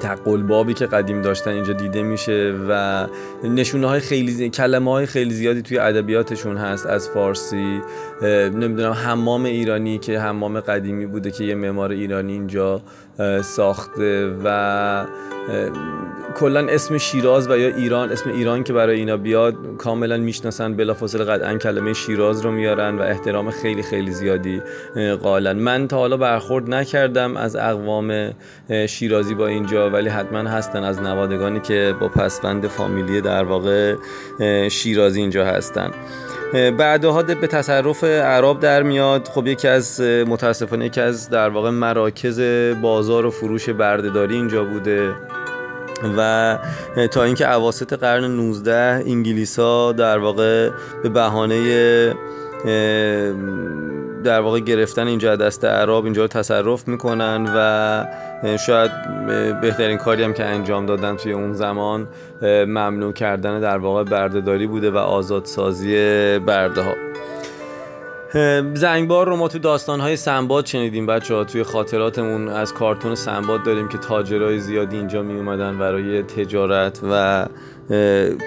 تقل 0.00 0.42
بابی 0.42 0.74
که 0.74 0.86
قدیم 0.86 1.22
داشتن 1.22 1.50
اینجا 1.50 1.72
دیده 1.72 2.02
میشه 2.02 2.54
و 2.68 3.06
نشونه 3.44 3.86
های 3.86 4.00
خیلی 4.00 4.50
کلمه 4.50 4.90
های 4.90 5.06
خیلی 5.06 5.30
زیادی 5.34 5.62
توی 5.62 5.78
ادبیاتشون 5.78 6.56
هست 6.56 6.86
از 6.86 7.08
فارسی. 7.08 7.80
نمی‌دونم 8.22 8.92
حمام 8.92 9.44
ایرانی 9.44 9.98
که 9.98 10.20
حمام 10.20 10.60
قدیمی 10.60 11.06
بوده 11.06 11.30
که 11.30 11.44
یه 11.44 11.54
معمار 11.54 11.90
ایرانی 11.90 12.32
اینجا 12.32 12.80
ساخته 13.42 14.32
و 14.44 15.06
کلا 16.34 16.66
اسم 16.66 16.98
شیراز 16.98 17.50
و 17.50 17.56
یا 17.56 17.76
ایران 17.76 18.12
اسم 18.12 18.30
ایران 18.30 18.64
که 18.64 18.72
برای 18.72 18.98
اینا 18.98 19.16
بیاد 19.16 19.54
کاملا 19.78 20.16
می‌شناسن 20.16 20.76
بلافاصله 20.76 21.24
قطعا 21.24 21.58
کلمه 21.58 21.92
شیراز 21.92 22.40
رو 22.40 22.50
میارن 22.50 22.98
و 22.98 23.02
احترام 23.02 23.50
خیلی 23.50 23.82
خیلی 23.82 24.10
زیادی 24.10 24.62
قائلن. 25.22 25.58
من 25.58 25.88
تا 25.88 25.96
حالا 25.96 26.16
برخورد 26.16 26.70
نکردم 26.70 27.36
از 27.36 27.56
اقوام 27.56 28.30
شیرازی 28.88 29.34
با 29.34 29.46
اینجا 29.46 29.90
ولی 29.90 30.08
حتما 30.08 30.38
هستن 30.38 30.84
از 30.84 31.02
نوادگانی 31.02 31.60
که 31.60 31.94
با 32.00 32.08
پسوند 32.08 32.66
فامیلی 32.66 33.20
در 33.20 33.44
واقع 33.44 33.94
شیرازی 34.68 35.20
اینجا 35.20 35.44
هستن. 35.44 35.90
بعدها 36.52 37.22
به 37.22 37.46
تصرف 37.46 38.04
عرب 38.04 38.60
در 38.60 38.82
میاد. 38.82 39.28
خب 39.28 39.46
یکی 39.46 39.68
از 39.68 40.00
متاسفانه 40.00 40.86
یکی 40.86 41.00
از 41.00 41.30
در 41.30 41.48
واقع 41.48 41.70
مراکز 41.70 42.40
بازار 42.82 43.26
و 43.26 43.30
فروش 43.30 43.68
بردهداری 43.68 44.34
اینجا 44.34 44.64
بوده 44.64 45.14
و 46.16 46.58
تا 47.10 47.22
اینکه 47.22 47.54
اواسط 47.54 47.92
قرن 47.92 48.24
19 48.24 48.74
انگلیسا 49.06 49.92
در 49.92 50.18
واقع 50.18 50.70
به 51.02 51.08
بهانه 51.08 52.14
در 54.26 54.40
واقع 54.40 54.60
گرفتن 54.60 55.06
اینجا 55.06 55.36
دست 55.36 55.64
عرب 55.64 56.04
اینجا 56.04 56.22
رو 56.22 56.28
تصرف 56.28 56.88
می‌کنن 56.88 57.52
و 57.56 58.56
شاید 58.56 58.90
بهترین 59.60 59.98
کاری 59.98 60.22
هم 60.22 60.32
که 60.32 60.44
انجام 60.44 60.86
دادن 60.86 61.16
توی 61.16 61.32
اون 61.32 61.52
زمان 61.52 62.08
ممنوع 62.42 63.12
کردن 63.12 63.60
در 63.60 63.78
واقع 63.78 64.04
بردهداری 64.04 64.66
بوده 64.66 64.90
و 64.90 64.96
آزادسازی 64.96 65.94
برده 66.38 66.82
ها 66.82 66.94
زنگبار 68.74 69.26
رو 69.26 69.36
ما 69.36 69.48
تو 69.48 69.58
داستانهای 69.58 70.16
سنباد 70.16 70.66
شنیدیم 70.66 71.06
بچه 71.06 71.34
ها 71.34 71.44
توی 71.44 71.62
خاطراتمون 71.62 72.48
از 72.48 72.74
کارتون 72.74 73.14
سنباد 73.14 73.64
داریم 73.64 73.88
که 73.88 73.98
تاجرای 73.98 74.58
زیادی 74.58 74.96
اینجا 74.96 75.22
می 75.22 75.34
اومدن 75.34 75.78
برای 75.78 76.22
تجارت 76.22 77.00
و 77.10 77.46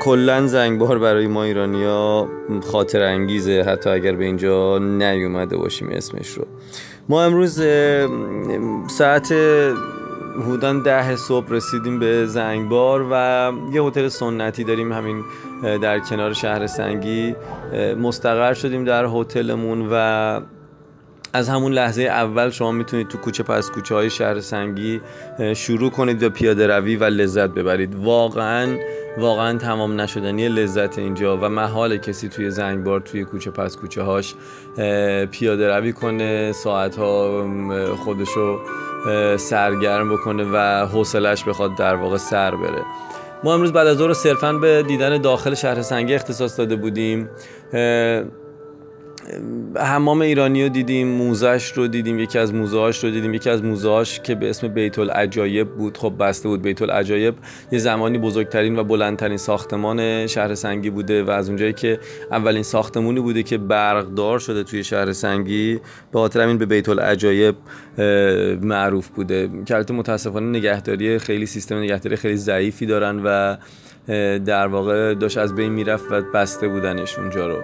کلا 0.02 0.48
زنگبار 0.48 1.00
برای 1.00 1.28
ما 1.28 1.44
ایرانیا 1.44 2.28
خاطر 2.72 3.04
انگیزه 3.04 3.64
حتی 3.68 3.90
اگر 3.90 4.12
به 4.12 4.26
اینجا 4.26 4.78
نیومده 4.78 5.58
باشیم 5.58 5.90
اسمش 5.90 6.30
رو. 6.30 6.46
ما 7.10 7.24
امروز 7.24 7.64
ساعت 8.88 9.34
حدودا 10.42 10.74
ده 10.74 11.16
صبح 11.16 11.46
رسیدیم 11.50 12.00
به 12.00 12.26
زنگبار 12.26 13.08
و 13.12 13.52
یه 13.74 13.84
هتل 13.84 14.08
سنتی 14.08 14.64
داریم 14.64 14.92
همین 14.92 15.24
در 15.82 16.00
کنار 16.00 16.34
شهر 16.34 16.68
سنگی. 16.68 17.36
مستقر 18.02 18.54
شدیم 18.54 18.84
در 18.84 19.06
هتلمون 19.06 19.88
و 19.92 20.40
از 21.34 21.50
همون 21.50 21.74
لحظه 21.74 22.04
اول 22.04 22.50
شما 22.50 22.72
می‌تونید 22.72 23.08
تو 23.08 23.18
کوچه 23.18 23.44
پس 23.44 23.72
کوچه 23.72 23.96
های 23.96 24.10
شهر 24.10 24.40
سنگی 24.40 25.02
شروع 25.56 25.92
کنید 25.92 26.24
و 26.24 26.30
پیاده 26.30 26.68
روی 26.68 26.96
و 26.96 27.04
لذت 27.04 27.50
ببرید. 27.50 27.96
واقعا 27.96 28.78
واقعا 29.18 29.58
تمام 29.58 30.02
نشدنی 30.02 30.50
لذت 30.50 31.00
اینجا 31.00 31.38
و 31.38 31.50
محال 31.50 31.98
کسی 31.98 32.30
توی 32.30 32.50
زنگبار 32.50 33.00
توی 33.00 33.24
کوچه 33.24 33.52
پس 33.52 33.78
کوچه 33.78 34.02
هاش 34.02 34.36
پیاده 35.32 35.76
روی 35.76 35.94
کنه 35.94 36.52
ساعت 36.52 36.96
ها 36.96 37.46
خودشو 37.96 38.60
سرگرم 39.38 40.14
بکنه 40.14 40.44
و 40.54 40.86
حوصلش 40.86 41.44
بخواد 41.44 41.76
در 41.76 41.96
واقع 41.96 42.18
سر 42.18 42.56
بره. 42.56 42.82
ما 43.44 43.54
امروز 43.54 43.74
بعد 43.74 43.88
از 43.88 43.98
ظهر 43.98 44.14
صرفا 44.14 44.54
به 44.54 44.84
دیدن 44.84 45.22
داخل 45.22 45.54
شهر 45.54 45.82
سنگی 45.82 46.16
اختصاص 46.16 46.58
داده 46.58 46.76
بودیم. 46.76 47.30
حمام 49.76 50.22
ایرانی 50.22 50.64
رو 50.64 50.70
دیدیم 50.70 51.08
موزهش 51.08 51.72
رو 51.72 51.88
دیدیم 51.88 52.20
یکی 52.20 52.40
از 52.40 52.54
موزهاش 52.54 53.04
رو 53.04 53.10
دیدیم. 53.10 53.34
یکی 53.34 53.50
از 53.50 53.64
موزهاش 53.64 54.20
که 54.20 54.36
به 54.36 54.50
اسم 54.50 54.68
بیت 54.68 55.00
العجایب 55.00 55.70
بود. 55.70 55.98
خب 55.98 56.14
بسته 56.20 56.50
بود 56.50 56.62
بیت 56.62 56.82
العجایب 56.82 57.36
یه 57.72 57.80
زمانی 57.80 58.18
بزرگترین 58.18 58.80
و 58.80 58.84
بلندترین 58.84 59.38
ساختمان 59.38 60.28
شهر 60.28 60.56
سنگی 60.56 60.90
بوده 60.90 61.24
و 61.24 61.30
از 61.30 61.48
اونجایی 61.48 61.74
که 61.74 62.00
اولین 62.32 62.64
ساختمونی 62.64 63.20
بوده 63.20 63.44
که 63.44 63.58
برقدار 63.58 64.40
شده 64.40 64.64
توی 64.64 64.84
شهر 64.84 65.12
سنگی 65.12 65.80
به 66.12 66.20
خاطر 66.20 66.42
همین 66.42 66.58
به 66.58 66.66
بیت 66.66 66.90
العجایب 66.90 67.56
معروف 68.62 69.08
بوده. 69.08 69.50
که 69.66 69.94
متاسفانه 69.94 70.60
نگهداری 70.60 71.20
خیلی 71.20 71.46
سیستم 71.46 71.78
نگهداری 71.78 72.16
خیلی 72.16 72.38
ضعیفی 72.38 72.86
دارن 72.86 73.22
و 73.26 73.58
در 74.40 74.68
واقع 74.68 75.14
داشت 75.14 75.38
از 75.38 75.56
بین 75.56 75.72
می‌رفت 75.72 76.12
و 76.12 76.22
بسته 76.22 76.68
بودنش 76.68 77.20
اونجا 77.20 77.48
رو. 77.48 77.58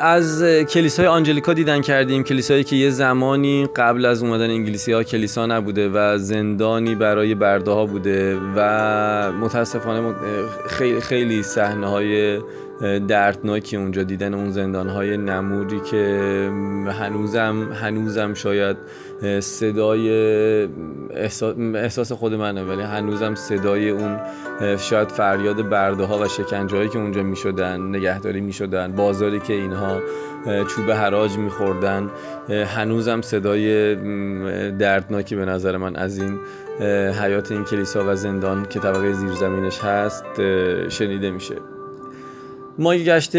از 0.00 0.44
کلیسای 0.68 1.06
آنجلیکا 1.06 1.52
دیدن 1.52 1.80
کردیم. 1.80 2.22
کلیسایی 2.22 2.64
که 2.64 2.76
یه 2.76 2.90
زمانی 2.90 3.66
قبل 3.76 4.04
از 4.04 4.22
اومدن 4.22 4.50
انگلیسی 4.50 4.92
ها 4.92 5.02
کلیسا 5.02 5.46
نبوده 5.46 5.88
و 5.88 6.18
زندانی 6.18 6.94
برای 6.94 7.34
برده 7.34 7.70
ها 7.70 7.86
بوده 7.86 8.38
و 8.56 9.32
متاسفانه 9.32 10.14
خیلی 10.68 11.00
خیلی 11.00 11.42
صحنه 11.42 11.86
های 11.86 12.40
دردناکی 13.08 13.76
اونجا 13.76 14.02
دیدن 14.02 14.34
اون 14.34 14.50
زندان 14.50 14.88
های 14.88 15.16
نموری 15.16 15.80
که 15.80 16.50
هنوزم 17.00 17.72
هنوزم 17.72 18.34
شاید 18.34 18.76
صدای 19.40 20.10
احساس, 21.74 22.12
خود 22.12 22.34
منه 22.34 22.62
ولی 22.62 22.82
هنوزم 22.82 23.34
صدای 23.34 23.90
اون 23.90 24.18
شاید 24.76 25.08
فریاد 25.08 25.68
برده 25.68 26.04
ها 26.04 26.18
و 26.18 26.28
شکنجه 26.28 26.76
هایی 26.76 26.88
که 26.88 26.98
اونجا 26.98 27.22
می 27.22 27.36
شدن 27.36 27.80
نگهداری 27.80 28.40
می 28.40 28.52
شدن 28.52 28.92
بازاری 28.92 29.40
که 29.40 29.52
اینها 29.52 30.00
چوب 30.44 30.90
حراج 30.90 31.38
می 31.38 31.50
خوردن 31.50 32.10
هنوزم 32.48 33.20
صدای 33.20 33.94
دردناکی 34.70 35.36
به 35.36 35.44
نظر 35.44 35.76
من 35.76 35.96
از 35.96 36.18
این 36.18 36.38
حیات 37.20 37.52
این 37.52 37.64
کلیسا 37.64 38.04
و 38.06 38.14
زندان 38.14 38.66
که 38.70 38.80
طبقه 38.80 39.12
زیرزمینش 39.12 39.78
هست 39.78 40.24
شنیده 40.88 41.30
میشه. 41.30 41.54
ما 42.80 42.94
یه 42.94 43.04
گشت 43.04 43.36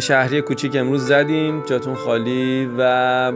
شهری 0.00 0.40
کوچیک 0.40 0.76
امروز 0.76 1.06
زدیم 1.06 1.62
جاتون 1.66 1.94
خالی 1.94 2.70
و 2.78 3.32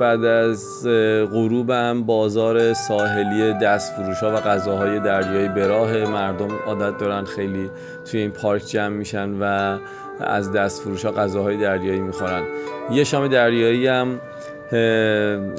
بعد 0.00 0.24
از 0.24 0.86
غروبم 1.32 2.02
بازار 2.02 2.72
ساحلی 2.72 3.52
دست 3.52 3.94
فروش 3.94 4.18
ها 4.18 4.30
و 4.30 4.36
غذاهای 4.36 5.00
دریایی 5.00 5.48
به 5.48 5.66
راه 5.66 5.96
مردم 5.96 6.48
عادت 6.66 6.98
دارن 6.98 7.24
خیلی 7.24 7.70
توی 8.04 8.20
این 8.20 8.30
پارک 8.30 8.62
جمع 8.66 8.96
میشن 8.96 9.30
و 9.40 9.78
از 10.20 10.52
دست 10.52 10.82
فروش 10.82 11.04
ها 11.04 11.12
غذاهای 11.12 11.56
دریایی 11.56 12.00
می‌خورن. 12.00 12.42
یه 12.90 13.04
شام 13.04 13.28
دریایی 13.28 13.86
هم 13.86 14.20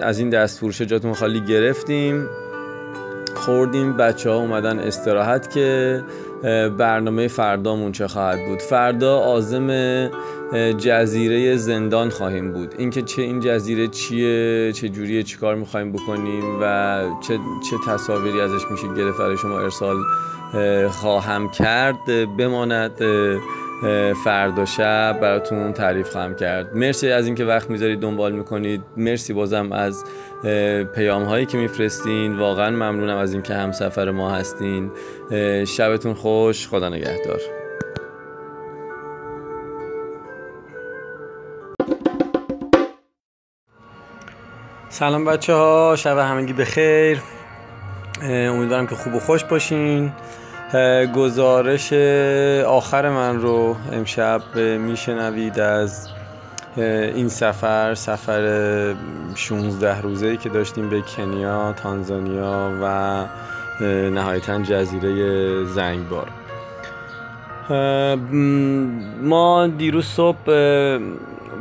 از 0.02 0.20
این 0.20 0.30
دست 0.30 0.60
فروش 0.60 0.82
جاتون 0.82 1.14
خالی 1.14 1.42
گرفتیم. 1.42 2.30
خوردیم 3.36 3.98
بچه 3.98 4.30
ها 4.30 4.36
اومدن 4.36 4.80
استراحت 4.80 5.54
که 5.54 6.04
برنامه 6.78 7.28
فردامون 7.28 7.92
چه 7.92 8.08
خواهد 8.08 8.46
بود؟ 8.46 8.60
فردا 8.60 9.18
آزم 9.20 9.70
جزیره 10.78 11.56
زندان 11.56 12.10
خواهیم 12.10 12.52
بود. 12.52 12.74
اینکه 12.78 13.02
چه 13.02 13.22
این 13.22 13.40
جزیره 13.40 13.88
چیه 13.88 14.72
چه 14.74 14.90
جوریه 14.90 15.24
چی 15.24 15.38
کار 15.38 15.56
می‌خوایم 15.56 15.92
بکنیم 15.92 16.44
و 16.62 17.02
چه, 17.28 17.38
چه 17.70 17.76
تصاویری 17.88 18.42
ازش 18.42 18.72
میشه 18.72 18.94
گرفت 18.98 19.18
برای 19.18 19.38
شما 19.38 19.60
ارسال 19.60 19.98
خواهم 20.90 21.50
کرد 21.50 22.06
بماند 22.38 22.92
فردا 24.24 24.66
شب 24.66 25.20
براتون 25.22 25.74
تعریف 25.74 26.10
خواهم 26.10 26.36
کرد. 26.36 26.76
مرسی 26.76 27.12
از 27.12 27.26
اینکه 27.26 27.46
وقت 27.46 27.70
می‌ذارید 27.70 28.00
دنبال 28.00 28.32
می‌کنید. 28.32 28.84
مرسی 28.98 29.34
بازم 29.34 29.72
از 29.72 30.04
پیام 30.96 31.24
هایی 31.24 31.46
که 31.46 31.58
میفرستین. 31.58 32.40
واقعا 32.40 32.70
ممنونم 32.70 33.18
از 33.18 33.34
اینکه 33.34 33.54
همسفر 33.54 34.12
ما 34.12 34.32
هستین. 34.32 34.92
شبتون 35.66 36.14
خوش. 36.14 36.68
خدا 36.68 36.90
نگهدار. 36.90 37.40
سلام 44.90 45.26
بچه 45.26 45.54
ها 45.54 45.96
شب 45.98 46.18
همگی 46.18 46.54
بخیر. 46.54 47.22
امیدوارم 48.22 48.88
که 48.88 48.96
خوب 48.96 49.16
و 49.16 49.20
خوش 49.20 49.44
باشین. 49.44 50.12
گزارش 51.16 51.94
آخر 52.64 53.10
من 53.10 53.42
رو 53.42 53.76
امشب 53.92 54.42
میشنوید 54.80 55.60
از 55.60 56.10
این 56.78 57.30
سفر 57.30 57.94
سفر 57.94 58.96
16 59.36 60.02
روزه 60.02 60.38
که 60.38 60.50
داشتیم 60.50 60.90
به 60.90 61.02
کنیا، 61.02 61.74
تانزانیا 61.74 62.72
و 62.82 63.26
نهایتا 64.10 64.62
جزیره 64.62 65.64
زنگبار. 65.66 66.28
ما 69.22 69.68
دیروز 69.68 70.06
صبح 70.06 70.38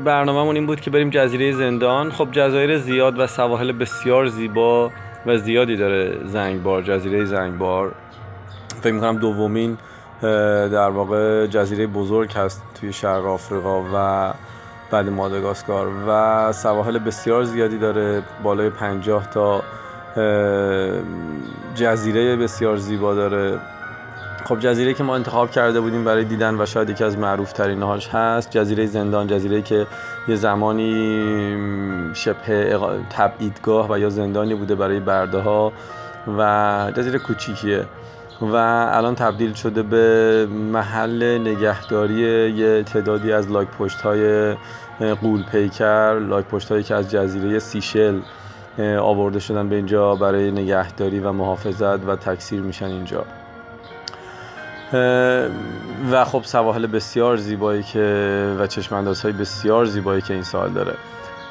برنامهمون 0.04 0.54
این 0.54 0.66
بود 0.66 0.80
که 0.80 0.90
بریم 0.90 1.10
جزیره 1.10 1.52
زندان. 1.52 2.10
خب 2.10 2.28
جزایر 2.32 2.78
زیاد 2.78 3.18
و 3.18 3.26
سواحل 3.26 3.72
بسیار 3.72 4.26
زیبا 4.26 4.90
و 5.26 5.36
زیادی 5.36 5.76
داره 5.76 6.18
زنگبار 6.24 6.82
جزیره 6.82 7.24
زنگبار. 7.24 7.92
فکر 8.84 8.92
می‌کنم 8.92 9.18
دومین 9.18 9.78
در 10.72 10.90
واقع 10.90 11.46
جزیره 11.46 11.86
بزرگ 11.86 12.32
هست 12.32 12.62
توی 12.80 12.92
شرق 12.92 13.26
آفریقا 13.26 13.82
و 13.94 14.32
بعد 14.90 15.08
ماداگاسکار 15.08 15.88
و 16.08 16.52
سواحل 16.52 16.98
بسیار 16.98 17.44
زیادی 17.44 17.78
داره 17.78 18.22
بالای 18.42 18.70
پنجاه 18.70 19.30
تا 19.30 19.62
جزیره 21.74 22.36
بسیار 22.36 22.76
زیبا 22.76 23.14
داره. 23.14 23.58
خب 24.44 24.58
جزیره 24.58 24.94
که 24.94 25.02
ما 25.02 25.14
انتخاب 25.14 25.50
کرده 25.50 25.80
بودیم 25.80 26.04
برای 26.04 26.24
دیدن 26.24 26.60
و 26.60 26.66
شاید 26.66 26.90
یکی 26.90 27.04
از 27.04 27.18
معروف 27.18 27.52
ترین 27.52 27.82
هاش 27.82 28.08
هست 28.08 28.50
جزیره 28.50 28.86
زندان 28.86 29.26
جزیره 29.26 29.62
که 29.62 29.86
یه 30.28 30.36
زمانی 30.36 31.22
شبه 32.14 32.78
تبعیدگاه 33.10 33.92
و 33.92 33.98
یا 33.98 34.08
زندانی 34.08 34.54
بوده 34.54 34.74
برای 34.74 35.00
برده 35.00 35.38
ها 35.38 35.72
و 36.38 36.92
جزیره 36.96 37.18
کوچیکیه. 37.18 37.84
و 38.40 38.56
الان 38.92 39.14
تبدیل 39.14 39.52
شده 39.52 39.82
به 39.82 40.46
محل 40.50 41.38
نگهداری 41.38 42.50
یه 42.50 42.82
تعدادی 42.82 43.32
از 43.32 43.50
لاک 43.50 43.68
پشت 43.68 44.00
های 44.00 44.54
قول 45.22 45.42
پیکر 45.52 46.18
لاک 46.18 46.44
پشت 46.44 46.72
هایی 46.72 46.82
که 46.82 46.94
از 46.94 47.10
جزیره 47.10 47.58
سیشل 47.58 48.20
آورده 48.78 49.38
شدن 49.38 49.68
به 49.68 49.76
اینجا 49.76 50.14
برای 50.14 50.50
نگهداری 50.50 51.20
و 51.20 51.32
محافظت 51.32 52.06
و 52.06 52.16
تکثیر 52.16 52.60
میشن 52.60 52.86
اینجا. 52.86 53.24
و 56.12 56.24
خب 56.24 56.42
سواحل 56.44 56.86
بسیار 56.86 57.36
زیبایی 57.36 57.82
که 57.82 58.56
و 58.58 58.66
چشم 58.66 59.14
های 59.22 59.32
بسیار 59.32 59.84
زیبایی 59.84 60.22
که 60.22 60.34
این 60.34 60.42
سال 60.42 60.70
داره. 60.70 60.94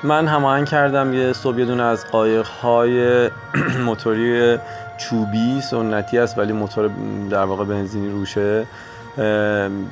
من 0.04 0.28
هماهنگ 0.28 0.68
کردم 0.68 1.14
یه 1.14 1.34
صبح 1.34 1.60
یه 1.60 1.66
دونه 1.66 1.84
از 1.84 2.06
قایق 2.12 2.48
های 2.48 3.30
موتوری 3.86 4.58
چوبی 4.98 5.62
سنتی 5.62 6.18
است 6.18 6.38
ولی 6.38 6.54
موتور 6.54 6.90
در 7.30 7.44
واقع 7.44 7.66
بنزینی 7.66 8.10
روشه 8.10 8.66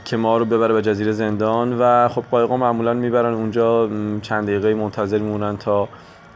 که 0.05 0.17
ما 0.17 0.37
رو 0.37 0.45
ببره 0.45 0.73
به 0.73 0.81
جزیره 0.81 1.11
زندان. 1.11 1.77
و 1.79 2.07
خب 2.07 2.23
قایقا 2.31 2.57
معمولا 2.57 2.93
می‌برن 2.93 3.33
اونجا 3.33 3.89
چند 4.21 4.43
دقیقه 4.43 4.73
منتظر 4.73 5.17
میمونن 5.17 5.57
تا 5.57 5.87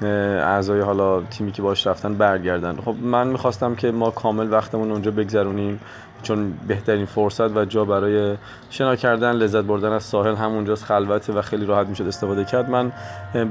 اعضای 0.02 0.82
حالا 0.82 1.22
تیمی 1.22 1.52
که 1.52 1.62
باش 1.62 1.88
رفتن 1.88 2.14
برگردن. 2.14 2.76
خب 2.86 2.96
من 3.02 3.28
می‌خواستم 3.28 3.76
که 3.76 3.92
ما 3.92 4.10
کامل 4.12 4.52
وقتمون 4.52 4.92
اونجا 4.92 5.12
بگذرونیم 5.12 5.80
چون 6.24 6.54
بهترین 6.68 7.06
فرصت 7.06 7.58
و 7.58 7.66
جا 7.66 7.86
برای 7.86 8.38
شنا 8.70 8.96
کردن 8.96 9.32
لذت 9.32 9.64
بردن 9.64 9.92
از 9.92 10.04
ساحل 10.04 10.36
همونجاست 10.36 10.84
خلوته 10.84 11.34
و 11.34 11.42
خیلی 11.42 11.66
راحت 11.66 11.88
می‌شد 11.88 12.08
استفاده 12.08 12.46
کرد. 12.46 12.70
من 12.70 12.92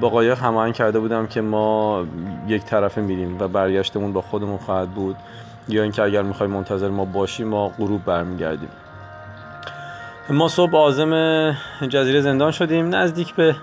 با 0.00 0.08
قایق 0.08 0.38
هماهنگ 0.38 0.74
کرده 0.74 0.98
بودم 0.98 1.26
که 1.26 1.40
ما 1.40 2.04
یک 2.48 2.64
طرفه 2.64 3.00
میریم 3.00 3.40
و 3.40 3.48
برگشتمون 3.48 4.12
با 4.12 4.20
خودمون 4.20 4.58
خواهد 4.58 4.90
بود. 4.90 5.16
یا 5.68 5.82
اینکه 5.82 6.02
اگر 6.02 6.22
می‌خوای 6.22 6.48
منتظر 6.48 6.88
ما 6.88 7.04
باشیم 7.04 7.48
ما 7.48 7.68
غروب 7.68 8.04
برمیگردیم. 8.04 8.68
ما 10.30 10.48
صبح 10.48 10.76
آزم 10.76 11.50
جزیره 11.88 12.20
زندان 12.20 12.50
شدیم. 12.50 12.94
نزدیک 12.94 13.34
به 13.34 13.56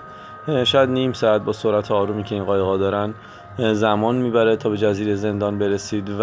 شاید 0.46 0.90
نیم 0.90 1.12
ساعت 1.12 1.42
با 1.42 1.52
سرعت 1.52 1.90
آرومی 1.90 2.24
که 2.24 2.34
این 2.34 2.44
قایقا 2.44 2.76
دارن 2.76 3.14
زمان 3.58 4.16
می‌بره 4.16 4.56
تا 4.56 4.68
به 4.70 4.76
جزیره 4.76 5.14
زندان 5.14 5.58
برسید 5.58 6.10
و 6.18 6.22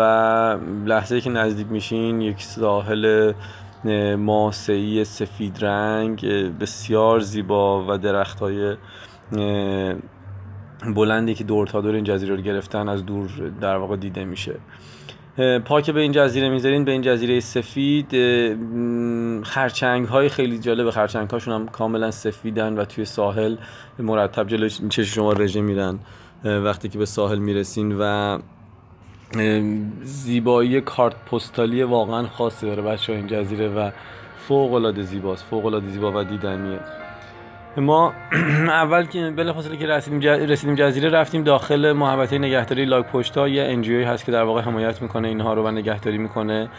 لحظه 0.86 1.22
که 1.22 1.30
نزدیک 1.30 1.68
میشین 1.68 2.22
یک 2.22 2.44
ساحل 2.44 3.34
ماسعی 4.18 5.04
سفید 5.04 5.66
رنگ 5.66 6.26
بسیار 6.60 7.20
زیبا 7.20 7.86
و 7.88 7.98
درخت 7.98 8.40
های 8.40 8.76
بلندی 10.96 11.34
که 11.34 11.44
دور 11.44 11.68
تا 11.68 11.82
دور 11.82 11.96
این 11.96 12.04
جزیره 12.04 12.36
رو 12.36 12.42
گرفتن 12.42 12.90
از 12.90 13.06
دور 13.06 13.30
در 13.62 13.76
واقع 13.76 13.96
دیده 13.96 14.26
میشه. 14.26 14.56
پاک 15.66 15.92
به 15.92 16.00
این 16.00 16.12
جزیره 16.12 16.50
می‌ذارین 16.50 16.86
به 16.86 16.92
این 16.92 17.02
جزیره 17.02 17.40
سفید 17.40 18.12
خرچنگ 19.44 20.08
های 20.08 20.30
خیلی 20.30 20.60
جالب 20.60 20.90
خرچنگ 20.90 21.30
هاشون 21.30 21.54
هم 21.54 21.68
کاملا 21.68 22.12
سفیدن 22.12 22.78
و 22.78 22.86
توی 22.86 23.06
ساحل 23.06 23.56
مرتب 24.00 24.48
جلوی 24.48 24.70
چش 24.70 25.16
شما 25.16 25.34
رژه 25.34 25.62
میرن 25.62 26.00
وقتی 26.44 26.90
که 26.90 26.98
به 26.98 27.06
ساحل 27.06 27.40
می‌رسین 27.40 27.96
و 28.00 28.40
زیبایی 30.02 30.82
کارت 30.82 31.26
پستالی 31.26 31.84
واقعا 31.84 32.28
خاصی 32.28 32.66
داره 32.66 32.82
بچه 32.82 33.14
این 33.14 33.28
جزیره 33.28 33.68
و 33.68 33.92
فوق 34.38 34.74
العاده 34.74 35.02
زیباست 35.02 35.46
فوق 35.46 35.66
العاده 35.66 35.90
زیبا 35.90 36.12
و 36.12 36.24
دیدنیه. 36.24 36.80
ما 37.78 38.14
اول 38.84 39.06
که 39.06 39.34
بلافاصله 39.36 39.78
که 39.78 39.88
رسیدیم, 39.88 40.22
رسیدیم 40.22 40.76
جزیره 40.76 41.10
رفتیم 41.10 41.44
داخل 41.44 41.92
محوطه 41.92 42.38
نگهداری 42.38 42.86
لاک 42.86 43.06
پشتا 43.06 43.48
یه 43.48 43.64
انجیوی 43.64 44.04
هست 44.04 44.26
که 44.26 44.32
در 44.32 44.44
واقع 44.44 44.62
حمایت 44.62 45.02
می‌کنه 45.02 45.28
اینها 45.28 45.54
رو 45.54 45.64
و 45.64 45.72
نگهداری 45.72 46.18
می‌کنه. 46.18 46.70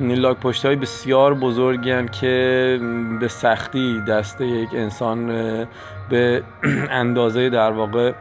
لاک 0.00 0.36
پشت 0.36 0.66
های 0.66 0.76
بسیار 0.76 1.34
بزرگی 1.34 2.06
که 2.20 2.80
به 3.20 3.28
سختی 3.28 4.00
دست 4.08 4.40
یک 4.40 4.68
انسان 4.72 5.26
به 6.10 6.42
اندازه 6.90 7.50
در 7.50 7.70
واقع 7.70 8.12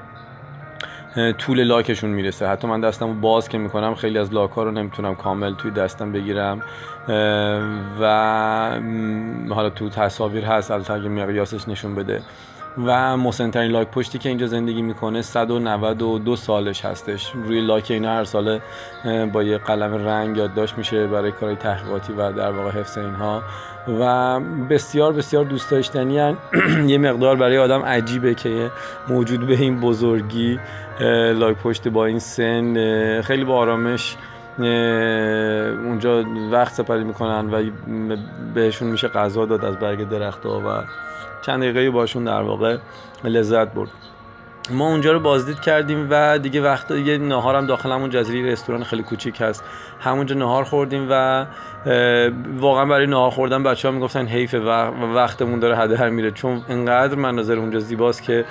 طول 1.37 1.63
لاکشون 1.63 2.09
می‌رسه. 2.09 2.47
حتی 2.47 2.67
من 2.67 2.81
دستم 2.81 3.21
باز 3.21 3.49
که 3.49 3.57
می‌کنم 3.57 3.95
خیلی 3.95 4.17
از 4.17 4.33
لاک 4.33 4.51
ها 4.51 4.63
رو 4.63 4.71
نمی‌تونم 4.71 5.15
کامل 5.15 5.55
توی 5.55 5.71
دستم 5.71 6.11
بگیرم. 6.11 6.61
و 7.99 8.03
حالا 9.49 9.69
تو 9.69 9.89
تصاویر 9.89 10.45
هست 10.45 10.71
البته 10.71 10.97
مقیاسش 10.97 11.67
نشون 11.67 11.95
بده. 11.95 12.21
و 12.85 13.17
مسنترین 13.17 13.71
لاک 13.71 13.87
پشتی 13.87 14.17
که 14.17 14.29
اینجا 14.29 14.47
زندگی 14.47 14.81
می‌کنه 14.81 15.21
192 15.21 16.35
سالش 16.35 16.85
هستش. 16.85 17.31
روی 17.33 17.61
لاک 17.61 17.91
اینا 17.91 18.09
هر 18.09 18.23
ساله 18.23 18.61
با 19.33 19.43
یه 19.43 19.57
قلم 19.57 19.93
رنگ 19.93 20.37
یادداشت 20.37 20.77
میشه 20.77 21.07
برای 21.07 21.31
کارهای 21.31 21.55
تحقیقاتی 21.55 22.13
و 22.13 22.31
در 22.31 22.51
واقع 22.51 22.71
حفظ 22.71 22.97
اینها. 22.97 23.43
و 23.99 24.39
بسیار 24.69 25.13
بسیار 25.13 25.45
دوست 25.45 25.71
داشتنی 25.71 26.15
یه 26.87 26.97
مقدار 26.97 27.35
برای 27.35 27.57
آدم 27.57 27.81
عجیبه 27.81 28.33
که 28.33 28.71
موجود 29.09 29.47
به 29.47 29.53
این 29.53 29.79
بزرگی 29.79 30.59
لاک 31.35 31.57
پشت 31.57 31.87
با 31.87 32.05
این 32.05 32.19
سن 32.19 33.21
خیلی 33.21 33.43
با 33.43 33.57
آرامش 33.57 34.15
اونجا 34.59 36.25
وقت 36.51 36.73
سپری 36.73 37.03
می‌کنن 37.03 37.49
و 37.53 37.63
بهشون 38.53 38.87
میشه 38.87 39.07
غذا 39.07 39.45
داد 39.45 39.65
از 39.65 39.79
برگ 39.79 40.09
درختها 40.09 40.59
و 40.59 40.83
چند 41.41 41.61
دقیقه 41.61 41.89
باشون 41.89 42.23
در 42.23 42.41
واقع 42.41 42.77
لذت 43.23 43.73
برد. 43.73 43.89
ما 44.71 44.87
اونجا 44.87 45.11
رو 45.11 45.19
بازدید 45.19 45.59
کردیم 45.59 46.07
و 46.09 46.39
دیگه 46.39 46.61
وقت 46.61 46.91
یه 46.91 47.17
نهارم 47.17 47.65
داخل 47.65 47.91
همون 47.91 48.09
جزیره 48.09 48.51
رستوران 48.51 48.83
خیلی 48.83 49.03
کوچیک 49.03 49.41
هست. 49.41 49.63
همونجا 49.99 50.35
نهار 50.35 50.63
خوردیم 50.63 51.07
و 51.09 51.45
واقعا 52.57 52.85
برای 52.85 53.07
نهار 53.07 53.31
خوردن 53.31 53.63
بچه 53.63 53.87
ها 53.87 53.93
می‌گفتن 53.93 54.25
حیف 54.25 54.53
و 54.53 54.89
وقتمون 55.15 55.59
داره 55.59 55.77
هدر 55.77 56.09
میره. 56.09 56.31
چون 56.31 56.61
انقدر 56.69 57.15
مناظر 57.15 57.55
اونجا 57.57 57.79
زیباست 57.79 58.23
که 58.23 58.45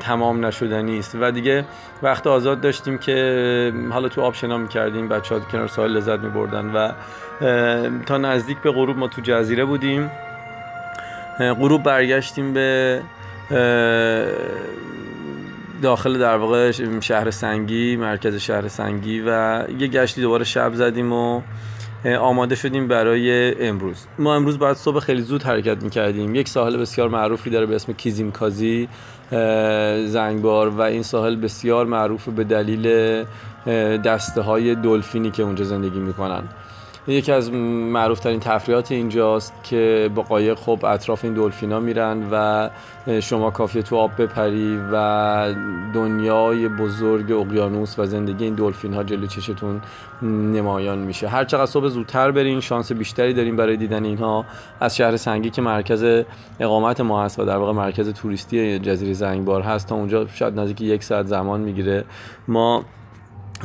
تمام 0.00 0.46
نشدنی 0.46 0.98
است. 0.98 1.16
و 1.20 1.30
دیگه 1.30 1.64
وقت 2.02 2.26
آزاد 2.26 2.60
داشتیم 2.60 2.98
که 2.98 3.72
حالا 3.90 4.08
تو 4.08 4.22
آب 4.22 4.34
شنا 4.34 4.58
می‌کردیم. 4.58 5.08
بچه 5.08 5.34
ها 5.34 5.40
کنار 5.40 5.66
ساحل 5.68 5.90
لذت 5.90 6.18
میبردن 6.18 6.66
و 6.66 6.92
تا 8.06 8.18
نزدیک 8.18 8.58
به 8.58 8.70
غروب 8.70 8.98
ما 8.98 9.08
تو 9.08 9.20
جزیره 9.20 9.64
بودیم. 9.64 10.10
غروب 11.38 11.82
برگشتیم 11.82 12.52
به 12.52 13.00
داخل 15.82 16.18
در 16.18 16.36
واقع 16.36 16.70
شهر 17.00 17.30
سنگی 17.30 17.96
مرکز 17.96 18.36
شهر 18.36 18.68
سنگی 18.68 19.20
و 19.26 19.62
یه 19.78 19.86
گشتی 19.86 20.20
دوباره 20.20 20.44
شب 20.44 20.74
زدیم 20.74 21.12
و 21.12 21.42
آماده 22.20 22.54
شدیم 22.54 22.88
برای 22.88 23.54
امروز. 23.68 24.06
ما 24.18 24.34
امروز 24.34 24.58
باید 24.58 24.76
صبح 24.76 25.00
خیلی 25.00 25.22
زود 25.22 25.42
حرکت 25.42 25.82
می‌کردیم. 25.82 26.34
یک 26.34 26.48
ساحل 26.48 26.76
بسیار 26.76 27.08
معروفی 27.08 27.50
داره 27.50 27.66
به 27.66 27.74
اسم 27.74 27.92
کیزیم 27.92 28.32
کازی 28.32 28.88
زنگبار 30.06 30.68
و 30.68 30.80
این 30.80 31.02
ساحل 31.02 31.36
بسیار 31.36 31.86
معروف 31.86 32.28
به 32.28 32.44
دلیل 32.44 33.24
دسته 34.04 34.40
های 34.40 34.74
دلفینی 34.74 35.30
که 35.30 35.42
اونجا 35.42 35.64
زندگی 35.64 35.98
می‌کنن. 35.98 36.42
یکی 37.08 37.32
از 37.32 37.52
معروف 37.52 38.20
ترین 38.20 38.40
تفریحات 38.40 38.92
اینجاست 38.92 39.52
که 39.62 40.10
با 40.14 40.22
قایق 40.22 40.58
خب 40.58 40.84
اطراف 40.84 41.24
این 41.24 41.34
دلفینا 41.34 41.80
میرن 41.80 42.22
و 42.32 42.70
شما 43.20 43.50
کافیه 43.50 43.82
تو 43.82 43.96
آب 43.96 44.22
بپری 44.22 44.78
و 44.92 45.54
دنیای 45.94 46.68
بزرگ 46.68 47.32
اقیانوس 47.32 47.98
و 47.98 48.06
زندگی 48.06 48.44
این 48.44 48.54
دلفین 48.54 48.94
ها 48.94 49.02
جلو 49.02 49.26
چشتون 49.26 49.80
نمایان 50.22 50.98
میشه. 50.98 51.28
هر 51.28 51.44
چقدر 51.44 51.66
صبح 51.66 51.88
زودتر 51.88 52.30
برین 52.30 52.60
شانس 52.60 52.92
بیشتری 52.92 53.34
داریم 53.34 53.56
برای 53.56 53.76
دیدن 53.76 54.04
اینها. 54.04 54.44
از 54.80 54.96
شهر 54.96 55.16
سنگی 55.16 55.50
که 55.50 55.62
مرکز 55.62 56.24
اقامت 56.60 57.00
ما 57.00 57.24
هست 57.24 57.38
و 57.38 57.44
در 57.44 57.56
واقع 57.56 57.72
مرکز 57.72 58.08
توریستی 58.08 58.78
جزیره 58.78 59.12
زنگبار 59.12 59.62
هست 59.62 59.88
تا 59.88 59.94
اونجا 59.94 60.26
شاید 60.26 60.60
نزدیک 60.60 60.80
یک 60.80 61.04
ساعت 61.04 61.26
زمان 61.26 61.60
می‌گیره. 61.60 62.04
ما 62.48 62.84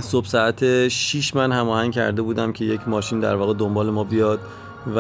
صبح 0.02 0.26
ساعت 0.26 0.88
6 0.88 1.36
من 1.36 1.52
هماهنگ 1.52 1.94
کرده 1.94 2.22
بودم 2.22 2.52
که 2.52 2.66
یک 2.66 2.82
ماشین 2.88 3.20
در 3.20 3.36
واقع 3.36 3.54
دنبال 3.54 3.90
ما 3.90 4.04
بیاد 4.04 4.40
و 4.96 5.00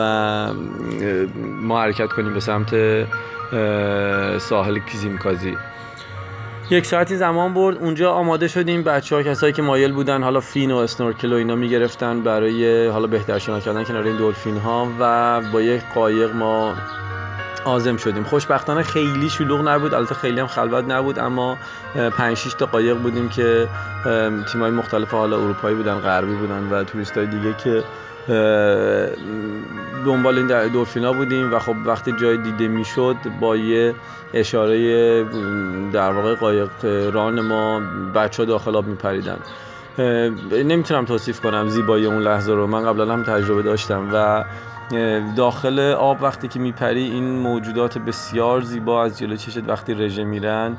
ما 1.62 1.82
حرکت 1.82 2.08
کنیم 2.08 2.34
به 2.34 2.40
سمت 2.40 2.70
ساحل 4.40 4.80
کیزیمکازی. 4.92 5.58
یک 6.72 6.86
ساعتی 6.86 7.16
زمان 7.16 7.54
برد 7.54 7.78
اونجا 7.78 8.12
آماده 8.12 8.48
شدیم. 8.48 8.84
بچه 8.84 9.16
ها 9.16 9.24
کسایی 9.24 9.54
که 9.54 9.62
مایل 9.62 9.92
بودن 9.92 10.24
حالا 10.24 10.40
فین 10.40 10.72
و 10.72 10.76
اسنورکل 10.76 11.34
و 11.34 11.36
اینا 11.36 11.56
می‌گرفتن 11.56 12.22
برای 12.22 12.88
حالا 12.88 13.08
بهتر 13.08 13.40
شنا 13.40 13.60
کردن 13.60 13.84
کنار 13.84 14.04
این 14.04 14.18
دلفین 14.18 14.58
ها 14.58 14.88
و 15.00 15.42
با 15.54 15.62
یک 15.62 15.82
قایق 15.96 16.36
ما 16.36 16.74
آزم 17.66 17.98
شدیم. 17.98 18.24
خوشبختانه 18.24 18.84
خیلی 18.84 19.30
شلوغ 19.30 19.68
نبود. 19.68 19.94
البته 19.94 20.16
خیلی 20.16 20.40
هم 20.40 20.48
خلوت 20.48 20.86
نبود 20.88 21.20
اما 21.20 21.58
5 22.18 22.38
6 22.38 22.54
تا 22.54 22.66
قایق 22.66 22.98
بودیم 22.98 23.30
که 23.30 23.68
تیمای 24.52 24.72
مختلف 24.72 25.12
حالا 25.12 25.38
اروپایی 25.38 25.76
بودن 25.76 25.96
غربی 25.96 26.36
بودن 26.36 26.68
و 26.72 26.84
توریست 26.84 27.18
های 27.18 27.28
دیگه 27.28 27.54
که 27.54 27.84
دنبال 30.06 30.38
این 30.38 30.68
دورفینا 30.68 31.14
بودیم 31.14 31.54
و 31.54 31.60
خب 31.60 31.76
وقتی 31.86 32.12
جای 32.12 32.38
دیده 32.38 32.68
می‌شد 32.68 33.16
با 33.42 33.56
یه 33.56 33.96
اشاره 34.34 35.24
در 35.94 36.12
واقع 36.12 36.36
قایق 36.36 36.70
ران 37.14 37.42
ما 37.42 37.82
بچه 38.16 38.46
داخل 38.46 38.76
آب 38.76 38.88
میپریدن. 38.88 39.38
نمی‌تونم 40.52 41.06
توصیف 41.06 41.42
کنم 41.42 41.70
زیبایی 41.70 42.06
اون 42.06 42.22
لحظه 42.22 42.54
رو. 42.54 42.68
من 42.68 42.86
قبلا 42.86 43.14
هم 43.14 43.24
تجربه 43.24 43.62
داشتم 43.62 44.10
و 44.14 44.44
داخل 45.36 45.80
آب 45.80 46.22
وقتی 46.22 46.48
که 46.48 46.60
میپری 46.60 47.04
این 47.04 47.24
موجودات 47.24 47.98
بسیار 47.98 48.62
زیبا 48.62 49.04
از 49.04 49.20
جلو 49.20 49.36
چشت 49.36 49.70
وقتی 49.70 49.94
رژه 49.94 50.24
میرن 50.24 50.78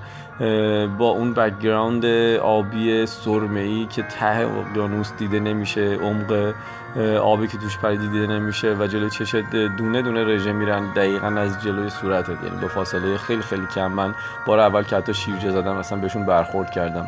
با 0.98 1.08
اون 1.10 1.34
background 1.34 2.04
آبی 2.42 3.06
سرمه 3.06 3.60
ای 3.60 3.86
که 3.86 4.02
ته 4.02 4.26
اقیانوس 4.26 5.12
دیده 5.18 5.40
نمیشه 5.40 5.94
عمق 5.94 6.54
آبی 7.22 7.48
که 7.48 7.58
توش 7.58 7.78
پریدی 7.78 8.08
دیده 8.08 8.26
نمیشه 8.26 8.74
و 8.74 8.86
جلوی 8.86 9.10
چشت 9.10 9.50
دونه 9.78 10.02
دونه 10.02 10.24
رژه 10.24 10.52
میرن 10.52 10.92
دقیقا 10.92 11.26
از 11.26 11.62
جلوی 11.62 11.90
صورتت. 11.90 12.44
یعنی 12.44 12.60
با 12.62 12.68
فاصله 12.68 13.16
خیلی 13.16 13.42
خیلی 13.42 13.66
کم. 13.66 13.92
من 13.92 14.14
بار 14.46 14.60
اول 14.60 14.82
که 14.82 14.96
حتی 14.96 15.14
شیرجه 15.14 15.50
زدم 15.50 15.76
اصلا 15.76 15.98
بهشون 15.98 16.26
برخورد 16.26 16.70
کردم. 16.70 17.06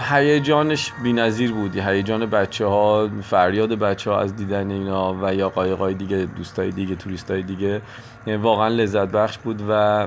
هیجانش 0.00 0.92
بی‌نظیر 1.02 1.52
بود. 1.52 1.76
هیجان 1.76 2.26
بچه 2.26 2.66
ها 2.66 3.08
فریاد 3.22 3.68
بچه 3.68 4.10
ها 4.10 4.20
از 4.20 4.36
دیدن 4.36 4.70
اینا 4.70 5.14
و 5.22 5.34
یا 5.34 5.48
قایقای 5.48 5.94
دیگه 5.94 6.28
دوستای 6.36 6.70
دیگه 6.70 6.94
توریستای 6.94 7.42
دیگه 7.42 7.80
واقعا 8.26 8.68
لذت 8.68 9.08
بخش 9.08 9.38
بود 9.38 9.62
و 9.68 10.06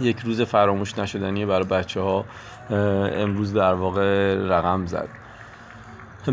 یک 0.00 0.18
روز 0.20 0.42
فراموش 0.42 0.98
نشدنی 0.98 1.46
برای 1.46 1.64
بچه 1.64 2.00
ها 2.00 2.24
امروز 2.70 3.54
در 3.54 3.74
واقع 3.74 4.34
رقم 4.34 4.86
زد. 4.86 5.08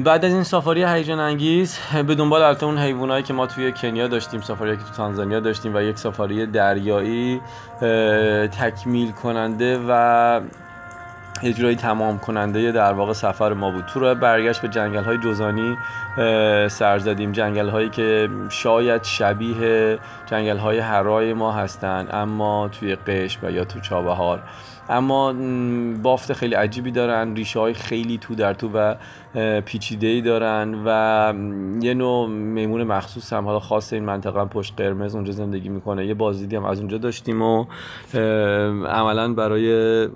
بعد 0.04 0.26
از 0.26 0.34
این 0.34 0.44
سافاری 0.44 0.84
هیجان 0.84 1.20
انگیز 1.20 1.80
به 2.08 2.16
دنبال 2.16 2.42
البته 2.42 2.66
اون 2.66 2.78
حیوانایی 2.78 3.24
که 3.24 3.34
ما 3.34 3.48
توی 3.48 3.72
کنیا 3.72 4.08
داشتیم 4.08 4.42
سافاری 4.42 4.78
که 4.78 4.84
تو 4.84 4.94
تانزانیا 4.98 5.40
داشتیم 5.40 5.76
و 5.76 5.82
یک 5.82 5.98
سافاری 5.98 6.46
دریایی 6.46 7.42
تکمیل 8.48 9.12
کننده 9.12 9.80
و 9.90 10.42
اجرایی 11.44 11.76
تمام 11.76 12.20
کننده 12.20 12.72
در 12.72 12.94
واقع 12.94 13.14
سفر 13.14 13.54
ما 13.54 13.72
بود. 13.72 13.86
تو 13.86 14.00
راه 14.00 14.14
برگشت 14.14 14.62
به 14.62 14.68
جنگل 14.68 15.04
های 15.04 15.18
جزانی 15.18 15.78
سر 16.68 17.00
زدیم. 17.00 17.32
جنگل 17.32 17.70
هایی 17.70 17.90
که 17.90 18.30
شاید 18.50 19.04
شبیه 19.04 20.00
جنگل 20.26 20.58
های 20.58 20.80
هرای 20.80 21.34
ما 21.34 21.52
هستند 21.52 22.10
اما 22.12 22.70
توی 22.80 22.96
قش 22.96 23.40
و 23.44 23.52
یا 23.52 23.66
تو 23.66 23.80
چابهار. 23.80 24.44
اما 24.90 25.34
بافت 26.04 26.34
خیلی 26.34 26.56
عجیبی 26.56 26.92
دارن 26.92 27.36
ریشه 27.36 27.60
های 27.60 27.74
خیلی 27.74 28.18
تو 28.18 28.36
در 28.36 28.54
تو 28.54 28.70
و 28.74 28.96
پیچیده 29.62 30.08
ای 30.08 30.22
دارن 30.22 30.76
و 30.86 31.34
یه 31.82 31.94
نوع 31.94 32.30
میمون 32.30 32.84
مخصوص 32.84 33.34
هم. 33.34 33.46
حالا 33.46 33.60
خاص 33.60 33.94
این 33.94 34.06
منطقه 34.06 34.46
پشت 34.46 34.74
قرمز 34.78 35.16
اونجا 35.16 35.32
زندگی 35.32 35.70
می‌کنه. 35.70 36.06
یه 36.06 36.14
بازدیدی 36.14 36.56
هم 36.56 36.66
از 36.66 36.80
اونجا 36.80 36.98
داشتیم 36.98 37.42
و 37.42 37.66
عملا 38.88 39.34
برای 39.34 40.08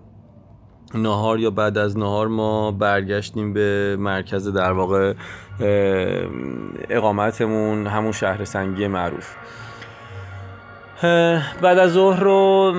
نهار 0.93 1.39
یا 1.39 1.49
بعد 1.49 1.77
از 1.77 1.97
نهار 1.97 2.27
ما 2.27 2.71
برگشتیم 2.71 3.53
به 3.53 3.95
مرکز 3.99 4.47
در 4.47 4.71
واقع 4.71 5.13
اقامتمون 6.89 7.87
همون 7.87 8.11
شهر 8.11 8.45
سنگی 8.45 8.87
معروف. 8.87 9.35
بعد 11.61 11.77
از 11.77 11.91
ظهر 11.91 12.19
رو 12.19 12.73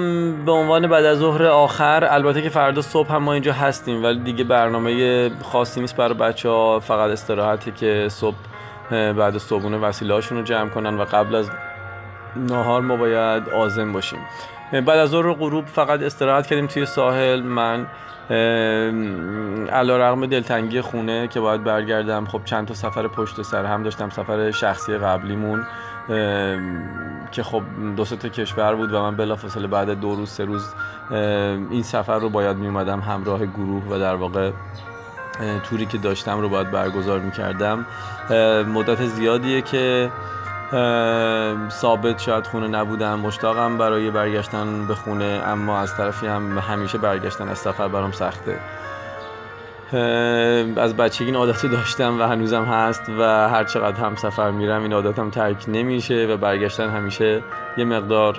به 0.46 0.52
عنوان 0.52 0.86
بعد 0.86 1.04
از 1.04 1.18
ظهر 1.18 1.46
آخر 1.46 2.04
البته 2.10 2.42
که 2.42 2.48
فردا 2.48 2.82
صبح 2.82 3.12
هم 3.12 3.22
ما 3.22 3.32
اینجا 3.32 3.52
هستیم 3.52 4.04
ولی 4.04 4.20
دیگه 4.20 4.44
برنامه 4.44 5.30
خاصی 5.42 5.80
نیست 5.80 5.96
برای 5.96 6.14
بچه 6.14 6.48
ها 6.48 6.80
فقط 6.80 7.10
استراحتی 7.10 7.70
که 7.70 8.06
صبح 8.10 8.36
بعد 8.90 9.38
صبحونه 9.38 9.78
وسیله 9.78 10.14
هاشون 10.14 10.38
رو 10.38 10.44
جمع 10.44 10.68
کنن 10.68 10.98
و 10.98 11.04
قبل 11.04 11.34
از 11.34 11.50
نهار 12.36 12.80
ما 12.80 12.96
باید 12.96 13.48
آزم 13.48 13.92
باشیم. 13.92 14.18
بعد 14.72 14.88
از 14.88 15.08
ظهر 15.08 15.32
غروب 15.32 15.66
فقط 15.66 16.02
استراحت 16.02 16.46
کردیم 16.46 16.66
توی 16.66 16.86
ساحل. 16.86 17.42
من 17.42 17.86
علا 19.72 19.96
رقم 19.96 20.26
دلتنگی 20.26 20.80
خونه 20.80 21.28
که 21.28 21.40
باید 21.40 21.64
برگردم. 21.64 22.24
خب 22.24 22.40
چند 22.44 22.68
تا 22.68 22.74
سفر 22.74 23.08
پشت 23.08 23.42
سر 23.42 23.64
هم 23.64 23.82
داشتم 23.82 24.10
سفر 24.10 24.50
شخصی 24.50 24.98
قبلیمون 24.98 25.66
که 27.32 27.42
خب 27.42 27.62
دو 27.96 28.04
تا 28.04 28.28
کشور 28.28 28.74
بود 28.74 28.92
و 28.92 29.02
من 29.02 29.16
بلافاصله 29.16 29.66
بعد 29.66 29.90
دو 29.90 30.14
روز 30.14 30.30
سه 30.30 30.44
روز 30.44 30.74
این 31.70 31.82
سفر 31.82 32.18
رو 32.18 32.28
باید 32.28 32.56
می 32.56 32.66
اومدم 32.66 33.00
همراه 33.00 33.46
گروه 33.46 33.84
و 33.90 33.98
در 33.98 34.14
واقع 34.14 34.50
توری 35.70 35.86
که 35.86 35.98
داشتم 35.98 36.40
رو 36.40 36.48
باید 36.48 36.70
برگزار 36.70 37.18
می 37.20 37.30
کردم 37.30 37.86
مدت 38.74 39.06
زیادیه 39.06 39.62
که 39.62 40.10
ثابت 41.70 42.18
شاید 42.18 42.46
خونه 42.46 42.68
نبودم 42.68 43.20
مشتاقم 43.20 43.78
برای 43.78 44.10
برگشتن 44.10 44.86
به 44.86 44.94
خونه 44.94 45.42
اما 45.46 45.78
از 45.78 45.96
طرفی 45.96 46.26
هم 46.26 46.58
همیشه 46.58 46.98
برگشتن 46.98 47.48
از 47.48 47.58
سفر 47.58 47.88
برام 47.88 48.12
سخته. 48.12 48.58
از 50.76 50.96
بچگی 50.96 51.24
این 51.24 51.36
عادت 51.36 51.66
داشتم 51.66 52.20
و 52.20 52.22
هنوزم 52.22 52.64
هست 52.64 53.02
و 53.18 53.48
هر 53.48 53.64
چقدر 53.64 53.96
هم 53.96 54.16
سفر 54.16 54.50
میرم 54.50 54.82
این 54.82 54.92
عادتم 54.92 55.30
ترک 55.30 55.64
نمیشه 55.68 56.26
و 56.30 56.36
برگشتن 56.36 56.88
همیشه 56.88 57.42
یه 57.76 57.84
مقدار 57.84 58.38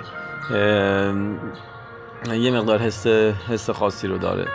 یه 2.32 2.50
مقدار 2.50 2.78
حس 2.78 3.06
حس 3.48 3.70
خاصی 3.70 4.08
رو 4.08 4.18
داره. 4.18 4.46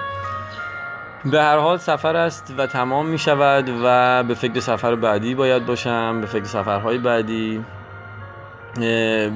به 1.26 1.42
هر 1.42 1.58
حال 1.58 1.78
سفر 1.78 2.16
است 2.16 2.54
و 2.58 2.68
تمام 2.68 3.06
می 3.06 3.18
شود 3.18 3.72
و 3.84 4.24
به 4.24 4.34
فکر 4.34 4.60
سفر 4.60 4.96
بعدی 4.96 5.36
باید 5.36 5.66
باشم 5.66 6.22
به 6.22 6.28
فکر 6.28 6.44
سفرهای 6.44 6.98
بعدی. 6.98 7.66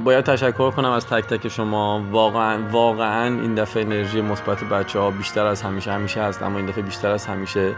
باید 0.04 0.26
تشکر 0.26 0.72
کنم 0.72 0.92
از 0.92 1.08
تک 1.08 1.26
تک 1.26 1.48
شما. 1.48 2.04
واقعا 2.12 2.58
واقعا 2.72 3.26
این 3.26 3.56
دفعه 3.56 3.84
انرژی 3.84 4.22
مثبت 4.22 4.64
بچه 4.64 5.00
ها 5.00 5.12
بیشتر 5.12 5.46
از 5.46 5.62
همیشه 5.62 5.92
همیشه 5.92 6.22
هست 6.24 6.44
اما 6.44 6.58
این 6.58 6.66
دفعه 6.66 6.82
بیشتر 6.82 7.10
از 7.10 7.26
همیشه. 7.26 7.76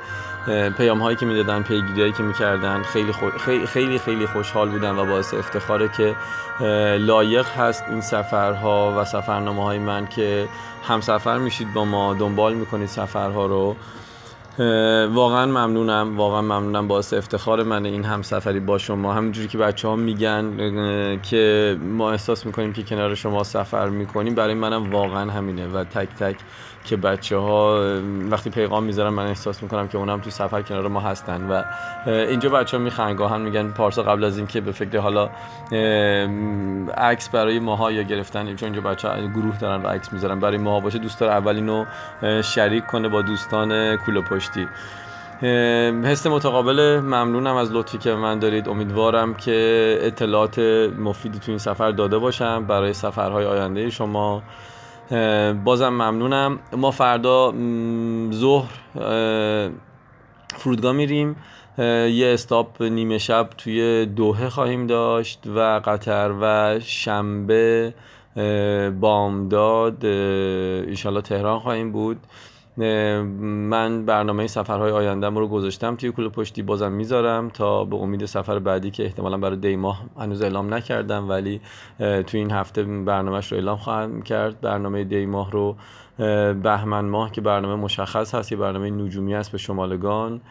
پیام 0.78 1.00
هایی 1.00 1.18
که 1.18 1.26
می‌دادن 1.26 1.62
پیگیری 1.64 2.02
هایی 2.02 2.14
که 2.14 2.24
می‌کردن 2.24 2.84
خیلی, 2.84 3.14
خیلی 3.38 3.68
خیلی 3.68 4.00
خیلی 4.00 4.26
خوشحال 4.26 4.70
بودن 4.70 4.98
و 5.00 5.06
باعث 5.06 5.34
افتخاره 5.34 5.90
که 5.98 6.16
لایق 6.98 7.48
هست 7.48 7.84
این 7.90 8.02
سفرها 8.02 9.02
و 9.02 9.06
سفرنامه 9.06 9.64
های 9.64 9.80
من 9.80 10.08
که 10.08 10.48
همسفر 10.88 11.38
میشید 11.38 11.74
با 11.74 11.86
ما 11.86 12.14
دنبال 12.14 12.54
می‌کنید 12.54 12.88
سفرها 12.88 13.46
رو. 13.46 13.76
واقعا 15.14 15.46
ممنونم 15.46 16.18
واقعا 16.18 16.42
ممنونم 16.42 16.88
باعث 16.88 17.14
افتخار 17.14 17.64
من 17.64 17.86
این 17.86 18.04
همسفری 18.04 18.60
با 18.60 18.78
شما. 18.78 19.14
همینجوری 19.14 19.48
که 19.48 19.58
بچه 19.58 19.88
ها 19.88 19.96
میگن 19.96 21.20
که 21.22 21.78
ما 21.82 22.12
احساس 22.12 22.46
می‌کنیم 22.46 22.74
که 22.74 22.84
کنار 22.84 23.16
شما 23.16 23.44
سفر 23.44 23.90
می‌کنیم 23.90 24.36
برای 24.36 24.54
منم 24.54 24.92
واقعا 24.92 25.32
همینه. 25.32 25.68
و 25.68 25.84
تک 25.84 26.10
تک 26.20 26.36
که 26.86 26.98
بچه 26.98 27.38
ها 27.38 27.82
وقتی 28.30 28.50
پیغام 28.50 28.84
می‌ذارن 28.84 29.10
من 29.14 29.26
احساس 29.26 29.64
می‌کنم 29.64 29.88
که 29.88 29.98
اونم 29.98 30.20
تو 30.20 30.30
سفر 30.30 30.62
کنار 30.62 30.88
ما 30.88 31.00
هستن. 31.00 31.50
و 31.50 31.64
اینجا 32.08 32.50
بچه 32.50 32.78
ها 32.78 32.84
میخنگاهن 32.84 33.42
میگن 33.42 33.68
پارسا 33.72 34.04
قبل 34.04 34.24
از 34.24 34.38
اینکه 34.38 34.62
به 34.62 34.72
فکر 34.72 35.00
حالا 35.00 35.30
عکس 36.98 37.30
برای 37.30 37.60
ماها 37.60 37.92
یا 37.92 38.02
گرفتن 38.02 38.56
چون 38.56 38.74
اینجا 38.74 38.90
بچه 38.90 39.08
ها 39.08 39.28
گروه 39.28 39.58
دارن 39.58 39.84
و 39.84 39.88
عکس 39.88 40.14
می‌ذارن. 40.14 40.40
برای 40.40 40.58
ماها 40.58 40.80
باشه 40.80 41.00
دوست 41.00 41.20
داره 41.20 41.34
اولینو 41.34 41.86
شریک 42.42 42.86
کنه 42.86 43.08
با 43.08 43.22
دوستان 43.22 43.98
کوله 43.98 44.22
پشتی 44.52 44.68
حس 46.04 46.28
متقابل 46.28 47.00
ممنونم 47.00 47.56
از 47.56 47.72
لطفی 47.72 47.98
که 47.98 48.14
من 48.14 48.40
دارید. 48.40 48.70
امیدوارم 48.70 49.34
که 49.34 49.98
اطلاعات 50.02 50.60
مفیدی 51.00 51.40
تو 51.40 51.52
این 51.52 51.58
سفر 51.58 51.92
داده 51.92 52.18
باشم 52.18 52.66
برای 52.66 52.94
سفرهای 52.94 53.46
آینده 53.46 53.90
شما. 53.90 54.44
بازم 55.64 55.90
ممنونم. 55.90 56.60
ما 56.78 56.92
فردا 56.92 57.54
ظهر 58.32 58.72
فرودگاه 60.58 60.92
میریم. 60.92 61.36
یه 61.78 62.32
استاپ 62.34 62.82
نیمه 62.82 63.18
شب 63.18 63.50
توی 63.58 64.06
دوهه 64.06 64.50
خواهیم 64.50 64.88
داشت 64.88 65.40
و 65.56 65.82
قطر 65.86 66.32
و 66.42 66.80
شنبه 66.80 67.94
بامداد 69.00 70.06
ایشالله 70.06 71.22
تهران 71.22 71.60
خواهیم 71.60 71.92
بود. 71.92 72.18
من 72.78 74.06
برنامه 74.06 74.48
سفرهای 74.48 74.92
آیندم 74.92 75.38
رو 75.38 75.48
گذاشتم 75.48 75.96
توی 75.96 76.12
کل 76.12 76.30
پشتی 76.30 76.62
بازم 76.62 76.92
می‌ذارم 76.92 77.50
تا 77.50 77.86
به 77.86 77.96
امید 77.96 78.26
سفر 78.26 78.60
بعدی 78.60 78.92
که 78.92 79.06
احتمالا 79.06 79.38
برای 79.38 79.58
دی 79.58 79.76
ماه 79.76 80.04
هنوز 80.20 80.42
اعلام 80.42 80.74
نکردم 80.74 81.30
ولی 81.30 81.62
توی 82.00 82.40
این 82.40 82.52
هفته 82.52 82.84
برنامهش 82.84 83.52
رو 83.52 83.58
اعلام 83.58 83.78
خواهم 83.78 84.22
کرد. 84.22 84.62
برنامه 84.62 85.04
دی 85.04 85.26
ماه 85.26 85.52
رو 85.52 85.76
بهمن 86.64 87.06
ماه 87.06 87.32
که 87.32 87.42
برنامه 87.42 87.76
مشخص 87.76 88.36
هست 88.36 88.52
یه 88.52 88.58
برنامه 88.58 88.90
نجومی 88.90 89.36
است 89.36 89.52
به 89.52 89.58
شمالگان. 89.58 90.42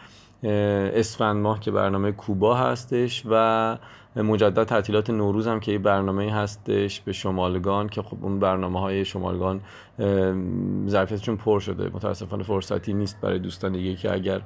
اسفند 0.43 1.37
ماه 1.37 1.61
که 1.61 1.71
برنامه 1.71 2.13
کوبا 2.13 2.55
هستش 2.55 3.23
و 3.31 3.77
مجدد 4.17 4.65
تعطیلات 4.65 5.11
نوروز 5.11 5.49
هم 5.49 5.61
که 5.61 5.73
یه 5.73 5.79
برنامه 5.79 6.33
هستش 6.33 7.01
به 7.01 7.13
شمالگان 7.13 7.89
که 7.89 8.03
خب 8.03 8.17
اون 8.23 8.41
برنامه 8.41 8.81
های 8.81 9.05
شمالگان 9.05 9.61
ظرفیتشون 10.89 11.37
پر 11.37 11.61
شده. 11.61 11.91
متاسفانه 11.95 12.43
فرصتی 12.43 12.93
نیست 12.93 13.21
برای 13.21 13.39
دوستان 13.39 13.73
دیگه 13.73 13.97
که 13.97 14.13
اگر 14.13 14.41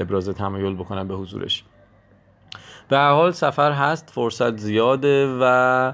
ابراز 0.00 0.28
تمایل 0.28 0.74
بکنن 0.74 1.08
به 1.08 1.14
حضورش. 1.14 1.64
به 2.88 2.96
هر 2.96 3.12
حال 3.12 3.30
سفر 3.30 3.72
هست 3.72 4.10
فرصت 4.10 4.56
زیاده 4.56 5.38
و 5.40 5.92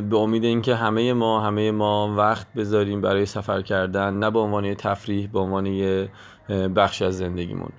به 0.00 0.16
امید 0.16 0.44
اینکه 0.44 0.74
همه 0.74 1.12
ما 1.12 1.40
همه 1.40 1.70
ما 1.70 2.14
وقت 2.16 2.46
بذاریم 2.56 3.00
برای 3.00 3.26
سفر 3.26 3.62
کردن 3.62 4.14
نه 4.14 4.30
به 4.30 4.38
عنوان 4.38 4.74
تفریح 4.74 5.28
به 5.32 5.38
عنوان 5.38 5.66
بخش 6.48 7.02
از 7.02 7.18
زندگیمون. 7.18 7.72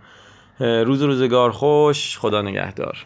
روز 0.59 1.01
روزگار 1.01 1.51
خوش 1.51 2.17
خدا 2.19 2.41
نگهدار. 2.41 3.05